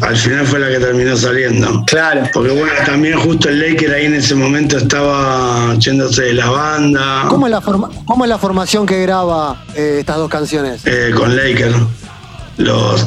al 0.00 0.16
final 0.16 0.46
fue 0.46 0.58
la 0.58 0.68
que 0.68 0.78
terminó 0.78 1.14
saliendo. 1.16 1.84
Claro. 1.86 2.22
Porque 2.32 2.50
bueno, 2.50 2.72
también 2.86 3.18
justo 3.18 3.50
el 3.50 3.60
Laker 3.60 3.92
ahí 3.92 4.06
en 4.06 4.14
ese 4.14 4.34
momento 4.34 4.78
estaba 4.78 5.74
yéndose 5.78 6.22
de 6.22 6.32
la 6.34 6.48
banda 6.48 7.24
¿Cómo 7.28 7.46
es 7.46 7.50
la, 7.50 7.60
forma- 7.60 7.90
cómo 8.06 8.24
es 8.24 8.28
la 8.30 8.38
formación 8.38 8.86
que 8.86 9.02
graba 9.02 9.64
eh, 9.74 9.98
estas 10.00 10.16
dos 10.16 10.30
canciones? 10.30 10.80
eh, 10.86 11.12
con 11.14 11.36
Laker. 11.36 11.72
Los, 12.56 13.04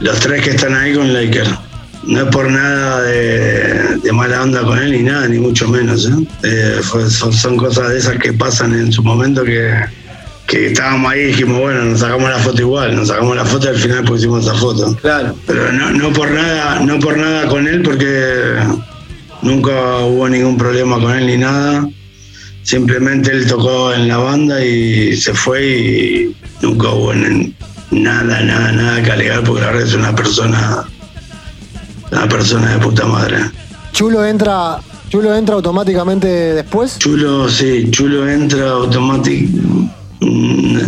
los 0.00 0.18
tres 0.18 0.42
que 0.42 0.50
están 0.50 0.74
ahí 0.74 0.94
con 0.94 1.12
Laker. 1.12 1.46
No 2.06 2.22
es 2.22 2.26
por 2.26 2.50
nada 2.50 3.00
de, 3.02 3.98
de 4.02 4.12
mala 4.12 4.42
onda 4.42 4.62
con 4.62 4.78
él 4.78 4.92
ni 4.92 5.02
nada, 5.04 5.26
ni 5.28 5.38
mucho 5.38 5.68
menos. 5.68 6.06
¿eh? 6.06 6.26
Eh, 6.42 6.80
fue- 6.82 7.08
son, 7.08 7.32
son 7.32 7.56
cosas 7.56 7.88
de 7.90 7.98
esas 7.98 8.16
que 8.18 8.32
pasan 8.32 8.74
en 8.74 8.92
su 8.92 9.02
momento 9.02 9.44
que, 9.44 9.72
que 10.46 10.66
estábamos 10.66 11.12
ahí 11.12 11.20
y 11.20 11.24
dijimos, 11.26 11.60
bueno, 11.60 11.84
nos 11.84 12.00
sacamos 12.00 12.28
la 12.28 12.38
foto 12.38 12.60
igual, 12.60 12.96
nos 12.96 13.08
sacamos 13.08 13.36
la 13.36 13.44
foto 13.44 13.66
y 13.66 13.68
al 13.70 13.76
final 13.76 14.04
pusimos 14.04 14.44
esa 14.44 14.54
foto. 14.54 14.94
Claro. 14.96 15.34
Pero 15.46 15.72
no, 15.72 15.90
no 15.90 16.12
por 16.12 16.30
nada, 16.30 16.80
no 16.80 16.98
por 16.98 17.16
nada 17.16 17.48
con 17.48 17.66
él, 17.66 17.82
porque 17.82 18.56
nunca 19.42 19.98
hubo 20.00 20.28
ningún 20.28 20.56
problema 20.56 21.00
con 21.00 21.16
él 21.16 21.26
ni 21.26 21.36
nada. 21.38 21.88
Simplemente 22.62 23.30
él 23.30 23.46
tocó 23.46 23.92
en 23.92 24.08
la 24.08 24.18
banda 24.18 24.64
y 24.64 25.16
se 25.16 25.34
fue 25.34 25.66
y 25.66 26.36
nunca 26.62 26.88
hubo 26.88 27.12
nada, 27.14 28.40
nada, 28.40 28.72
nada 28.72 29.02
que 29.02 29.12
alegar 29.12 29.44
porque 29.44 29.60
la 29.60 29.66
verdad 29.68 29.86
es 29.86 29.94
una 29.94 30.14
persona, 30.14 30.84
una 32.10 32.28
persona 32.28 32.72
de 32.72 32.78
puta 32.78 33.06
madre. 33.06 33.38
Chulo 33.92 34.24
entra, 34.24 34.78
Chulo 35.10 35.34
entra 35.34 35.54
automáticamente 35.54 36.26
después. 36.26 36.98
Chulo, 36.98 37.48
sí, 37.48 37.88
Chulo 37.90 38.28
entra 38.28 38.70
automátic, 38.70 39.48
mm, 40.24 40.78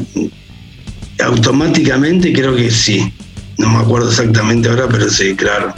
automáticamente, 1.25 2.33
creo 2.33 2.55
que 2.55 2.70
sí. 2.70 3.12
No 3.59 3.70
me 3.70 3.79
acuerdo 3.79 4.11
exactamente 4.11 4.68
ahora, 4.68 4.87
pero 4.88 5.09
sí, 5.09 5.35
claro. 5.35 5.75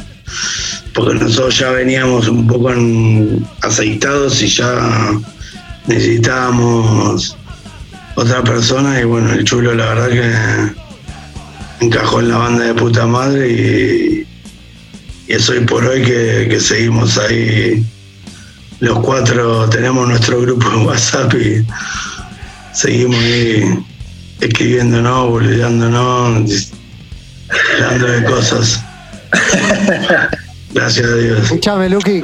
Porque 0.94 1.14
nosotros 1.14 1.58
ya 1.58 1.70
veníamos 1.70 2.28
un 2.28 2.46
poco 2.46 2.72
aceitados 3.62 4.42
y 4.42 4.48
ya 4.48 5.12
necesitábamos 5.86 7.36
otra 8.16 8.42
persona 8.42 9.00
y 9.00 9.04
bueno, 9.04 9.32
el 9.32 9.44
Chulo 9.44 9.74
la 9.74 9.94
verdad 9.94 10.08
que 10.08 11.86
encajó 11.86 12.20
en 12.20 12.28
la 12.28 12.38
banda 12.38 12.64
de 12.64 12.74
puta 12.74 13.06
madre 13.06 13.48
y, 13.48 14.26
y 15.28 15.32
es 15.32 15.48
hoy 15.48 15.60
por 15.60 15.84
hoy 15.84 16.02
que 16.02 16.58
seguimos 16.60 17.16
ahí 17.16 17.86
los 18.80 19.00
cuatro 19.00 19.68
tenemos 19.68 20.08
nuestro 20.08 20.40
grupo 20.40 20.68
en 20.72 20.86
WhatsApp 20.86 21.34
y 21.34 21.66
seguimos 22.78 23.16
ahí 23.16 23.84
escribiéndonos, 24.40 25.30
boludeándonos, 25.30 26.70
hablando 27.74 28.06
de 28.06 28.24
cosas. 28.24 28.80
Gracias 30.72 31.06
a 31.06 31.14
Dios. 31.16 31.42
Escuchame, 31.42 31.88
Luqui. 31.88 32.22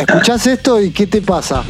¿Escuchás 0.00 0.46
esto 0.48 0.80
y 0.80 0.90
qué 0.90 1.06
te 1.06 1.22
pasa? 1.22 1.62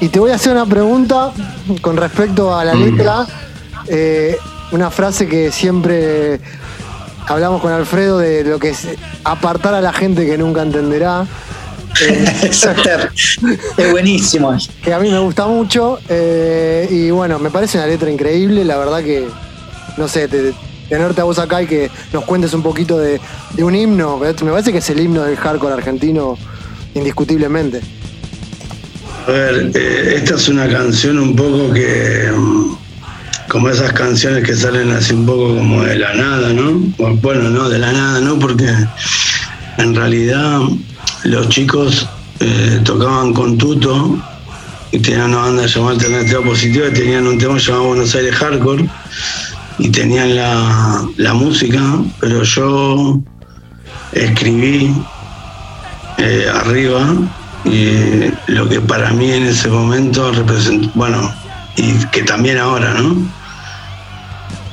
Y 0.00 0.08
te 0.08 0.18
voy 0.18 0.30
a 0.30 0.36
hacer 0.36 0.52
una 0.52 0.66
pregunta 0.66 1.32
con 1.82 1.96
respecto 1.96 2.54
a 2.56 2.64
la 2.64 2.74
letra. 2.74 3.26
Eh, 3.86 4.36
una 4.72 4.90
frase 4.90 5.26
que 5.26 5.50
siempre 5.52 6.40
hablamos 7.26 7.60
con 7.60 7.72
Alfredo 7.72 8.18
de 8.18 8.44
lo 8.44 8.58
que 8.58 8.70
es 8.70 8.86
apartar 9.24 9.74
a 9.74 9.80
la 9.80 9.92
gente 9.92 10.24
que 10.26 10.38
nunca 10.38 10.62
entenderá. 10.62 11.26
Eh, 12.02 12.24
Eso 12.44 12.70
es, 12.70 13.90
buenísimo. 13.90 14.56
que 14.82 14.94
a 14.94 15.00
mí 15.00 15.10
me 15.10 15.18
gusta 15.18 15.46
mucho. 15.48 15.98
eh, 16.08 16.86
y 16.88 17.10
bueno, 17.10 17.38
me 17.40 17.50
parece 17.50 17.76
una 17.78 17.86
letra 17.88 18.08
increíble. 18.08 18.64
La 18.64 18.78
verdad 18.78 19.02
que, 19.02 19.26
no 19.98 20.06
sé, 20.08 20.28
te- 20.28 20.54
tenerte 20.88 21.20
a 21.20 21.24
vos 21.24 21.38
acá 21.40 21.60
y 21.60 21.66
que 21.66 21.90
nos 22.12 22.24
cuentes 22.24 22.54
un 22.54 22.62
poquito 22.62 22.96
de, 22.96 23.20
de 23.52 23.64
un 23.64 23.74
himno. 23.74 24.16
Me 24.18 24.32
parece 24.32 24.70
que 24.72 24.78
es 24.78 24.88
el 24.88 25.00
himno 25.00 25.24
del 25.24 25.36
hardcore 25.36 25.74
argentino, 25.74 26.38
indiscutiblemente. 26.94 27.82
A 29.30 29.32
ver, 29.32 29.70
eh, 29.76 30.14
esta 30.16 30.34
es 30.34 30.48
una 30.48 30.68
canción 30.68 31.16
un 31.16 31.36
poco 31.36 31.72
que, 31.72 32.32
mm, 32.36 32.76
como 33.48 33.68
esas 33.68 33.92
canciones 33.92 34.42
que 34.42 34.56
salen 34.56 34.90
así 34.90 35.14
un 35.14 35.24
poco 35.24 35.54
como 35.54 35.84
de 35.84 36.00
la 36.00 36.14
nada, 36.14 36.52
¿no? 36.52 36.72
Bueno, 37.22 37.48
no, 37.48 37.68
de 37.68 37.78
la 37.78 37.92
nada, 37.92 38.20
¿no? 38.20 38.40
Porque 38.40 38.66
en 39.78 39.94
realidad 39.94 40.62
los 41.22 41.48
chicos 41.48 42.08
eh, 42.40 42.80
tocaban 42.82 43.32
con 43.32 43.56
Tuto 43.56 44.18
y 44.90 44.98
tenían 44.98 45.30
una 45.30 45.42
banda 45.42 45.66
llamada 45.66 45.92
Alternativa 45.92 46.42
Positiva 46.42 46.88
y 46.88 46.92
tenían 46.92 47.28
un 47.28 47.38
tema 47.38 47.56
llamado 47.56 47.84
Buenos 47.84 48.12
Aires 48.16 48.34
Hardcore 48.34 48.90
y 49.78 49.90
tenían 49.90 50.34
la, 50.34 51.06
la 51.18 51.34
música, 51.34 51.80
pero 52.18 52.42
yo 52.42 53.20
escribí 54.12 54.92
eh, 56.18 56.46
arriba 56.52 57.14
y 57.64 58.30
lo 58.46 58.68
que 58.68 58.80
para 58.80 59.10
mí 59.12 59.30
en 59.30 59.44
ese 59.44 59.68
momento 59.68 60.32
representó, 60.32 60.90
bueno, 60.94 61.34
y 61.76 61.92
que 62.06 62.22
también 62.22 62.58
ahora, 62.58 62.94
¿no? 62.94 63.16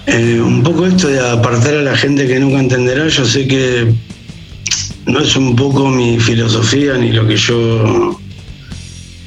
Eh, 0.05 0.39
un 0.39 0.63
poco 0.63 0.85
esto 0.85 1.09
de 1.09 1.19
apartar 1.19 1.75
a 1.75 1.81
la 1.81 1.97
gente 1.97 2.27
que 2.27 2.39
nunca 2.39 2.59
entenderá, 2.59 3.07
yo 3.07 3.25
sé 3.25 3.47
que 3.47 3.93
no 5.05 5.19
es 5.19 5.35
un 5.35 5.55
poco 5.55 5.89
mi 5.89 6.19
filosofía 6.19 6.95
ni 6.95 7.11
lo 7.11 7.27
que 7.27 7.35
yo 7.35 8.19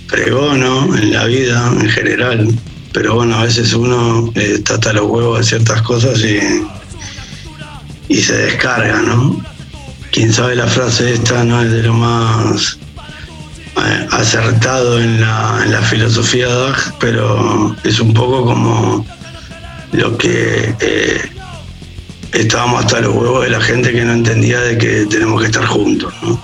pregono 0.08 0.96
en 0.96 1.12
la 1.12 1.26
vida 1.26 1.70
en 1.80 1.88
general, 1.88 2.48
pero 2.92 3.14
bueno, 3.14 3.36
a 3.36 3.44
veces 3.44 3.72
uno 3.74 4.32
está 4.34 4.74
hasta 4.74 4.92
los 4.94 5.06
huevos 5.06 5.38
de 5.38 5.44
ciertas 5.44 5.82
cosas 5.82 6.18
y, 6.20 6.38
y 8.08 8.16
se 8.16 8.36
descarga, 8.36 9.02
¿no? 9.02 9.38
Quien 10.10 10.32
sabe 10.32 10.56
la 10.56 10.66
frase 10.66 11.12
esta 11.12 11.44
no 11.44 11.62
es 11.62 11.70
de 11.70 11.82
lo 11.82 11.94
más 11.94 12.78
acertado 13.76 15.00
en 15.00 15.20
la, 15.20 15.82
filosofía 15.88 16.46
de 16.46 16.54
Dag, 16.54 16.94
pero 16.98 17.76
es 17.84 18.00
un 18.00 18.12
poco 18.12 18.44
como 18.44 19.06
lo 19.92 20.16
que 20.16 20.74
eh, 20.78 21.20
estábamos 22.32 22.84
hasta 22.84 23.00
los 23.00 23.14
huevos 23.14 23.44
de 23.44 23.50
la 23.50 23.60
gente 23.60 23.92
que 23.92 24.04
no 24.04 24.12
entendía 24.12 24.60
de 24.60 24.78
que 24.78 25.06
tenemos 25.06 25.40
que 25.40 25.46
estar 25.46 25.64
juntos. 25.64 26.12
¿no? 26.22 26.40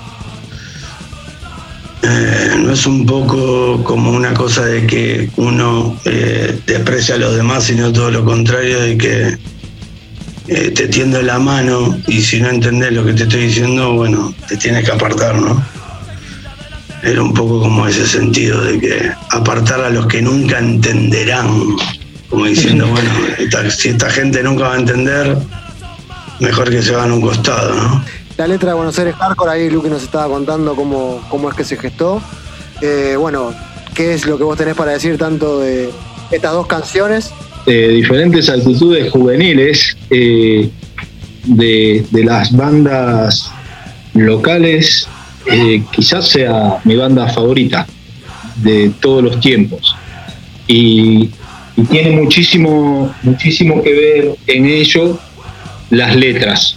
Eh, 2.02 2.54
no 2.58 2.72
es 2.72 2.86
un 2.86 3.06
poco 3.06 3.82
como 3.84 4.10
una 4.10 4.34
cosa 4.34 4.64
de 4.64 4.86
que 4.86 5.30
uno 5.36 5.96
eh, 6.04 6.58
desprecia 6.66 7.16
a 7.16 7.18
los 7.18 7.36
demás, 7.36 7.64
sino 7.64 7.92
todo 7.92 8.10
lo 8.10 8.24
contrario, 8.24 8.80
de 8.80 8.98
que 8.98 9.38
te 10.46 10.86
tiendo 10.86 11.20
la 11.22 11.40
mano 11.40 11.98
y 12.06 12.22
si 12.22 12.40
no 12.40 12.48
entendés 12.48 12.92
lo 12.92 13.04
que 13.04 13.14
te 13.14 13.24
estoy 13.24 13.46
diciendo, 13.48 13.94
bueno, 13.94 14.32
te 14.48 14.56
tienes 14.56 14.84
que 14.84 14.92
apartar, 14.92 15.34
¿no? 15.34 15.60
Era 17.02 17.22
un 17.22 17.32
poco 17.34 17.60
como 17.60 17.86
ese 17.86 18.06
sentido 18.06 18.62
de 18.62 18.80
que 18.80 19.10
apartar 19.30 19.80
a 19.80 19.90
los 19.90 20.06
que 20.06 20.22
nunca 20.22 20.58
entenderán 20.58 21.48
como 22.30 22.46
diciendo, 22.46 22.86
bueno, 22.90 23.10
esta- 23.38 23.70
si 23.70 23.90
esta 23.90 24.10
gente 24.10 24.42
nunca 24.42 24.68
va 24.68 24.74
a 24.74 24.78
entender, 24.78 25.36
mejor 26.40 26.70
que 26.70 26.82
se 26.82 26.94
hagan 26.94 27.10
a 27.10 27.14
un 27.14 27.20
costado, 27.20 27.74
¿no? 27.74 28.04
La 28.36 28.46
letra 28.46 28.70
de 28.70 28.74
Buenos 28.76 28.98
Aires 28.98 29.14
Hardcore, 29.16 29.50
ahí 29.52 29.70
Luqui 29.70 29.88
nos 29.88 30.02
estaba 30.02 30.26
contando 30.26 30.74
cómo, 30.74 31.22
cómo 31.30 31.48
es 31.48 31.54
que 31.56 31.64
se 31.64 31.76
gestó. 31.76 32.20
Eh, 32.82 33.16
bueno, 33.18 33.54
¿qué 33.94 34.12
es 34.12 34.26
lo 34.26 34.36
que 34.36 34.44
vos 34.44 34.58
tenés 34.58 34.74
para 34.74 34.92
decir 34.92 35.16
tanto 35.16 35.60
de 35.60 35.90
estas 36.30 36.52
dos 36.52 36.66
canciones? 36.66 37.30
eh, 37.68 37.88
diferentes 37.88 38.48
actitudes 38.50 39.10
juveniles 39.10 39.96
eh, 40.10 40.70
de, 41.44 42.06
de 42.10 42.24
las 42.24 42.54
bandas 42.54 43.50
locales, 44.14 45.08
eh, 45.50 45.82
quizás 45.92 46.28
sea 46.28 46.78
mi 46.84 46.96
banda 46.96 47.28
favorita 47.28 47.86
de 48.56 48.90
todos 49.00 49.22
los 49.22 49.40
tiempos. 49.40 49.96
Y, 50.66 51.30
tiene 51.90 52.12
muchísimo, 52.12 53.14
muchísimo 53.22 53.82
que 53.82 53.92
ver 53.92 54.36
en 54.46 54.64
ello 54.64 55.18
las 55.90 56.16
letras, 56.16 56.74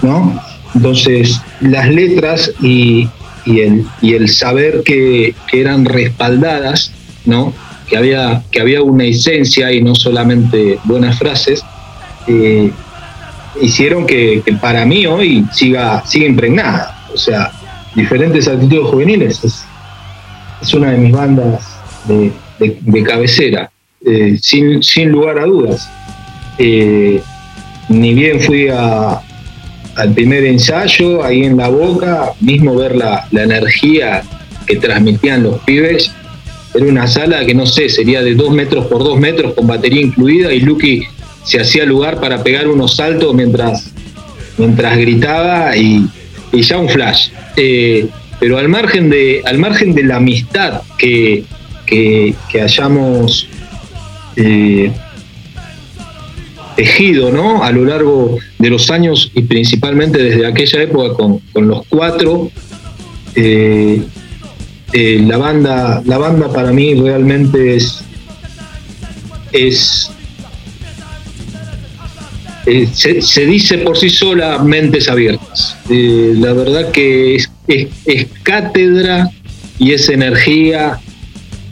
¿no? 0.00 0.40
Entonces, 0.74 1.38
las 1.60 1.86
letras 1.90 2.50
y, 2.62 3.10
y 3.44 3.60
el, 3.60 3.84
y 4.00 4.14
el 4.14 4.30
saber 4.30 4.84
que, 4.86 5.34
que 5.50 5.60
eran 5.60 5.84
respaldadas, 5.84 6.92
¿no? 7.26 7.52
que 7.92 7.98
había, 7.98 8.42
que 8.50 8.58
había 8.58 8.82
una 8.82 9.04
esencia 9.04 9.70
y 9.70 9.82
no 9.82 9.94
solamente 9.94 10.78
buenas 10.84 11.18
frases, 11.18 11.62
eh, 12.26 12.70
hicieron 13.60 14.06
que, 14.06 14.40
que 14.42 14.54
para 14.54 14.86
mí 14.86 15.04
hoy 15.04 15.44
siga, 15.52 16.02
siga 16.06 16.24
impregnada. 16.24 17.04
O 17.12 17.18
sea, 17.18 17.52
diferentes 17.94 18.48
actitudes 18.48 18.88
juveniles 18.90 19.44
es, 19.44 19.64
es 20.62 20.74
una 20.74 20.90
de 20.92 20.98
mis 20.98 21.12
bandas 21.12 21.66
de, 22.06 22.32
de- 22.58 23.02
cabecera, 23.04 23.70
eh, 24.04 24.38
sin, 24.40 24.82
sin 24.82 25.10
lugar 25.10 25.38
a 25.38 25.44
dudas. 25.44 25.88
Eh, 26.58 27.20
ni 27.88 28.14
bien 28.14 28.40
fui 28.40 28.68
a- 28.68 29.20
al 29.96 30.12
primer 30.14 30.44
ensayo, 30.46 31.22
ahí 31.22 31.44
en 31.44 31.56
la 31.56 31.68
boca, 31.68 32.32
mismo 32.40 32.74
ver 32.76 32.96
la, 32.96 33.26
la 33.30 33.42
energía 33.42 34.22
que 34.66 34.76
transmitían 34.76 35.42
los 35.42 35.58
pibes, 35.60 36.10
era 36.74 36.86
una 36.86 37.06
sala 37.06 37.44
que 37.44 37.54
no 37.54 37.66
sé, 37.66 37.90
sería 37.90 38.22
de 38.22 38.34
dos 38.34 38.50
metros 38.50 38.86
por 38.86 39.04
dos 39.04 39.18
metros 39.18 39.52
con 39.52 39.66
batería 39.66 40.00
incluida 40.00 40.52
y 40.54 40.60
Lucky 40.60 41.02
se 41.44 41.60
hacía 41.60 41.84
lugar 41.84 42.20
para 42.20 42.42
pegar 42.42 42.68
unos 42.68 42.96
saltos 42.96 43.34
mientras, 43.34 43.90
mientras 44.56 44.96
gritaba 44.96 45.76
y, 45.76 46.08
ya 46.60 46.78
un 46.78 46.88
flash. 46.88 47.30
Eh, 47.56 48.06
pero 48.38 48.58
al 48.58 48.68
margen 48.68 49.08
de, 49.08 49.40
al 49.44 49.58
margen 49.58 49.94
de 49.94 50.02
la 50.02 50.16
amistad 50.16 50.82
que, 50.98 51.44
que, 51.86 52.34
que 52.50 52.60
hayamos 52.60 53.48
eh, 54.36 54.92
tejido 56.76 57.30
¿no? 57.30 57.62
a 57.62 57.70
lo 57.70 57.84
largo 57.84 58.38
de 58.58 58.70
los 58.70 58.90
años 58.90 59.30
y 59.34 59.42
principalmente 59.42 60.22
desde 60.22 60.46
aquella 60.46 60.82
época 60.82 61.14
con, 61.14 61.38
con 61.52 61.68
los 61.68 61.86
cuatro, 61.88 62.50
eh, 63.34 64.02
la 64.92 65.38
banda 65.38 66.02
la 66.04 66.18
banda 66.18 66.52
para 66.52 66.70
mí 66.70 66.94
realmente 66.94 67.76
es 67.76 68.04
eh, 72.66 72.88
se, 72.92 73.46
dice 73.46 73.78
por 73.78 73.96
sí 73.98 74.08
sola 74.08 74.58
mentes 74.62 75.08
abiertas. 75.08 75.76
Eh, 75.90 76.34
la 76.36 76.52
verdad 76.52 76.90
que 76.92 77.36
es, 77.36 77.50
es- 77.68 78.26
cátedra 78.42 79.30
y 79.78 79.92
es 79.92 80.08
energía 80.08 80.98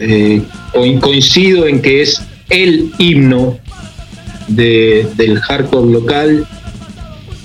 Eh, 0.02 0.40
co- 0.72 1.00
coincido 1.00 1.66
en 1.66 1.82
que 1.82 2.00
es 2.00 2.22
el 2.48 2.90
himno 2.98 3.58
de- 4.48 5.06
del 5.16 5.38
hardcore 5.40 5.92
local 5.92 6.46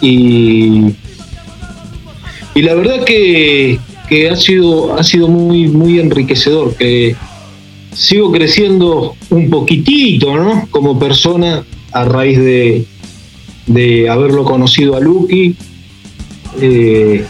y 0.01 0.85
y 2.53 2.61
la 2.61 2.73
verdad 2.75 3.03
que, 3.03 3.77
que 4.07 4.29
ha 4.29 4.37
sido 4.37 4.97
ha 4.97 5.03
sido 5.03 5.27
muy 5.27 5.67
muy 5.67 5.99
enriquecedor 5.99 6.75
que 6.75 7.15
sigo 7.93 8.31
creciendo 8.31 9.15
un 9.29 9.49
poquitito 9.49 10.35
no 10.37 10.65
como 10.71 10.97
persona 10.97 11.65
a 11.91 12.05
raíz 12.05 12.37
de, 12.39 12.85
de 13.65 14.09
haberlo 14.09 14.43
conocido 14.43 14.95
a 14.95 14.99
Lucky 14.99 15.55
eh, 16.61 17.25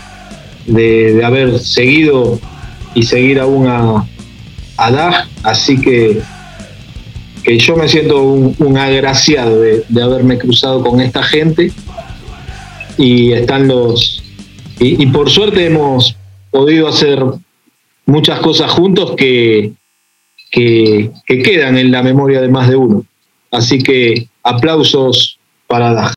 de, 0.65 1.13
de 1.13 1.26
haber 1.26 1.60
seguido 1.60 2.39
y 2.93 3.04
seguir 3.04 3.39
aún 3.39 3.67
a, 3.67 4.08
a 4.78 4.91
Dag 4.91 5.28
así 5.43 5.80
que 5.80 6.21
que 7.43 7.60
yo 7.60 7.76
me 7.76 7.88
siento 7.88 8.24
un, 8.24 8.78
agraciado 8.78 9.62
de, 9.62 9.86
de 9.88 10.02
haberme 10.02 10.39
cruzado 10.39 10.82
con 10.84 11.00
esta 11.00 11.21
gente 11.21 11.71
y 12.98 13.34
están 13.34 13.67
los 13.67 14.24
y, 14.80 15.04
y 15.04 15.06
por 15.08 15.30
suerte 15.30 15.67
hemos 15.67 16.17
podido 16.50 16.88
hacer 16.88 17.24
muchas 18.06 18.39
cosas 18.39 18.71
juntos 18.71 19.13
que, 19.17 19.74
que, 20.52 21.12
que 21.26 21.41
quedan 21.41 21.78
en 21.78 21.91
la 21.91 22.04
memoria 22.04 22.41
de 22.41 22.50
más 22.50 22.69
de 22.69 22.76
uno. 22.76 23.06
Así 23.52 23.80
que 23.80 24.28
aplausos 24.43 25.39
para 25.67 25.93
Dag. 25.93 26.13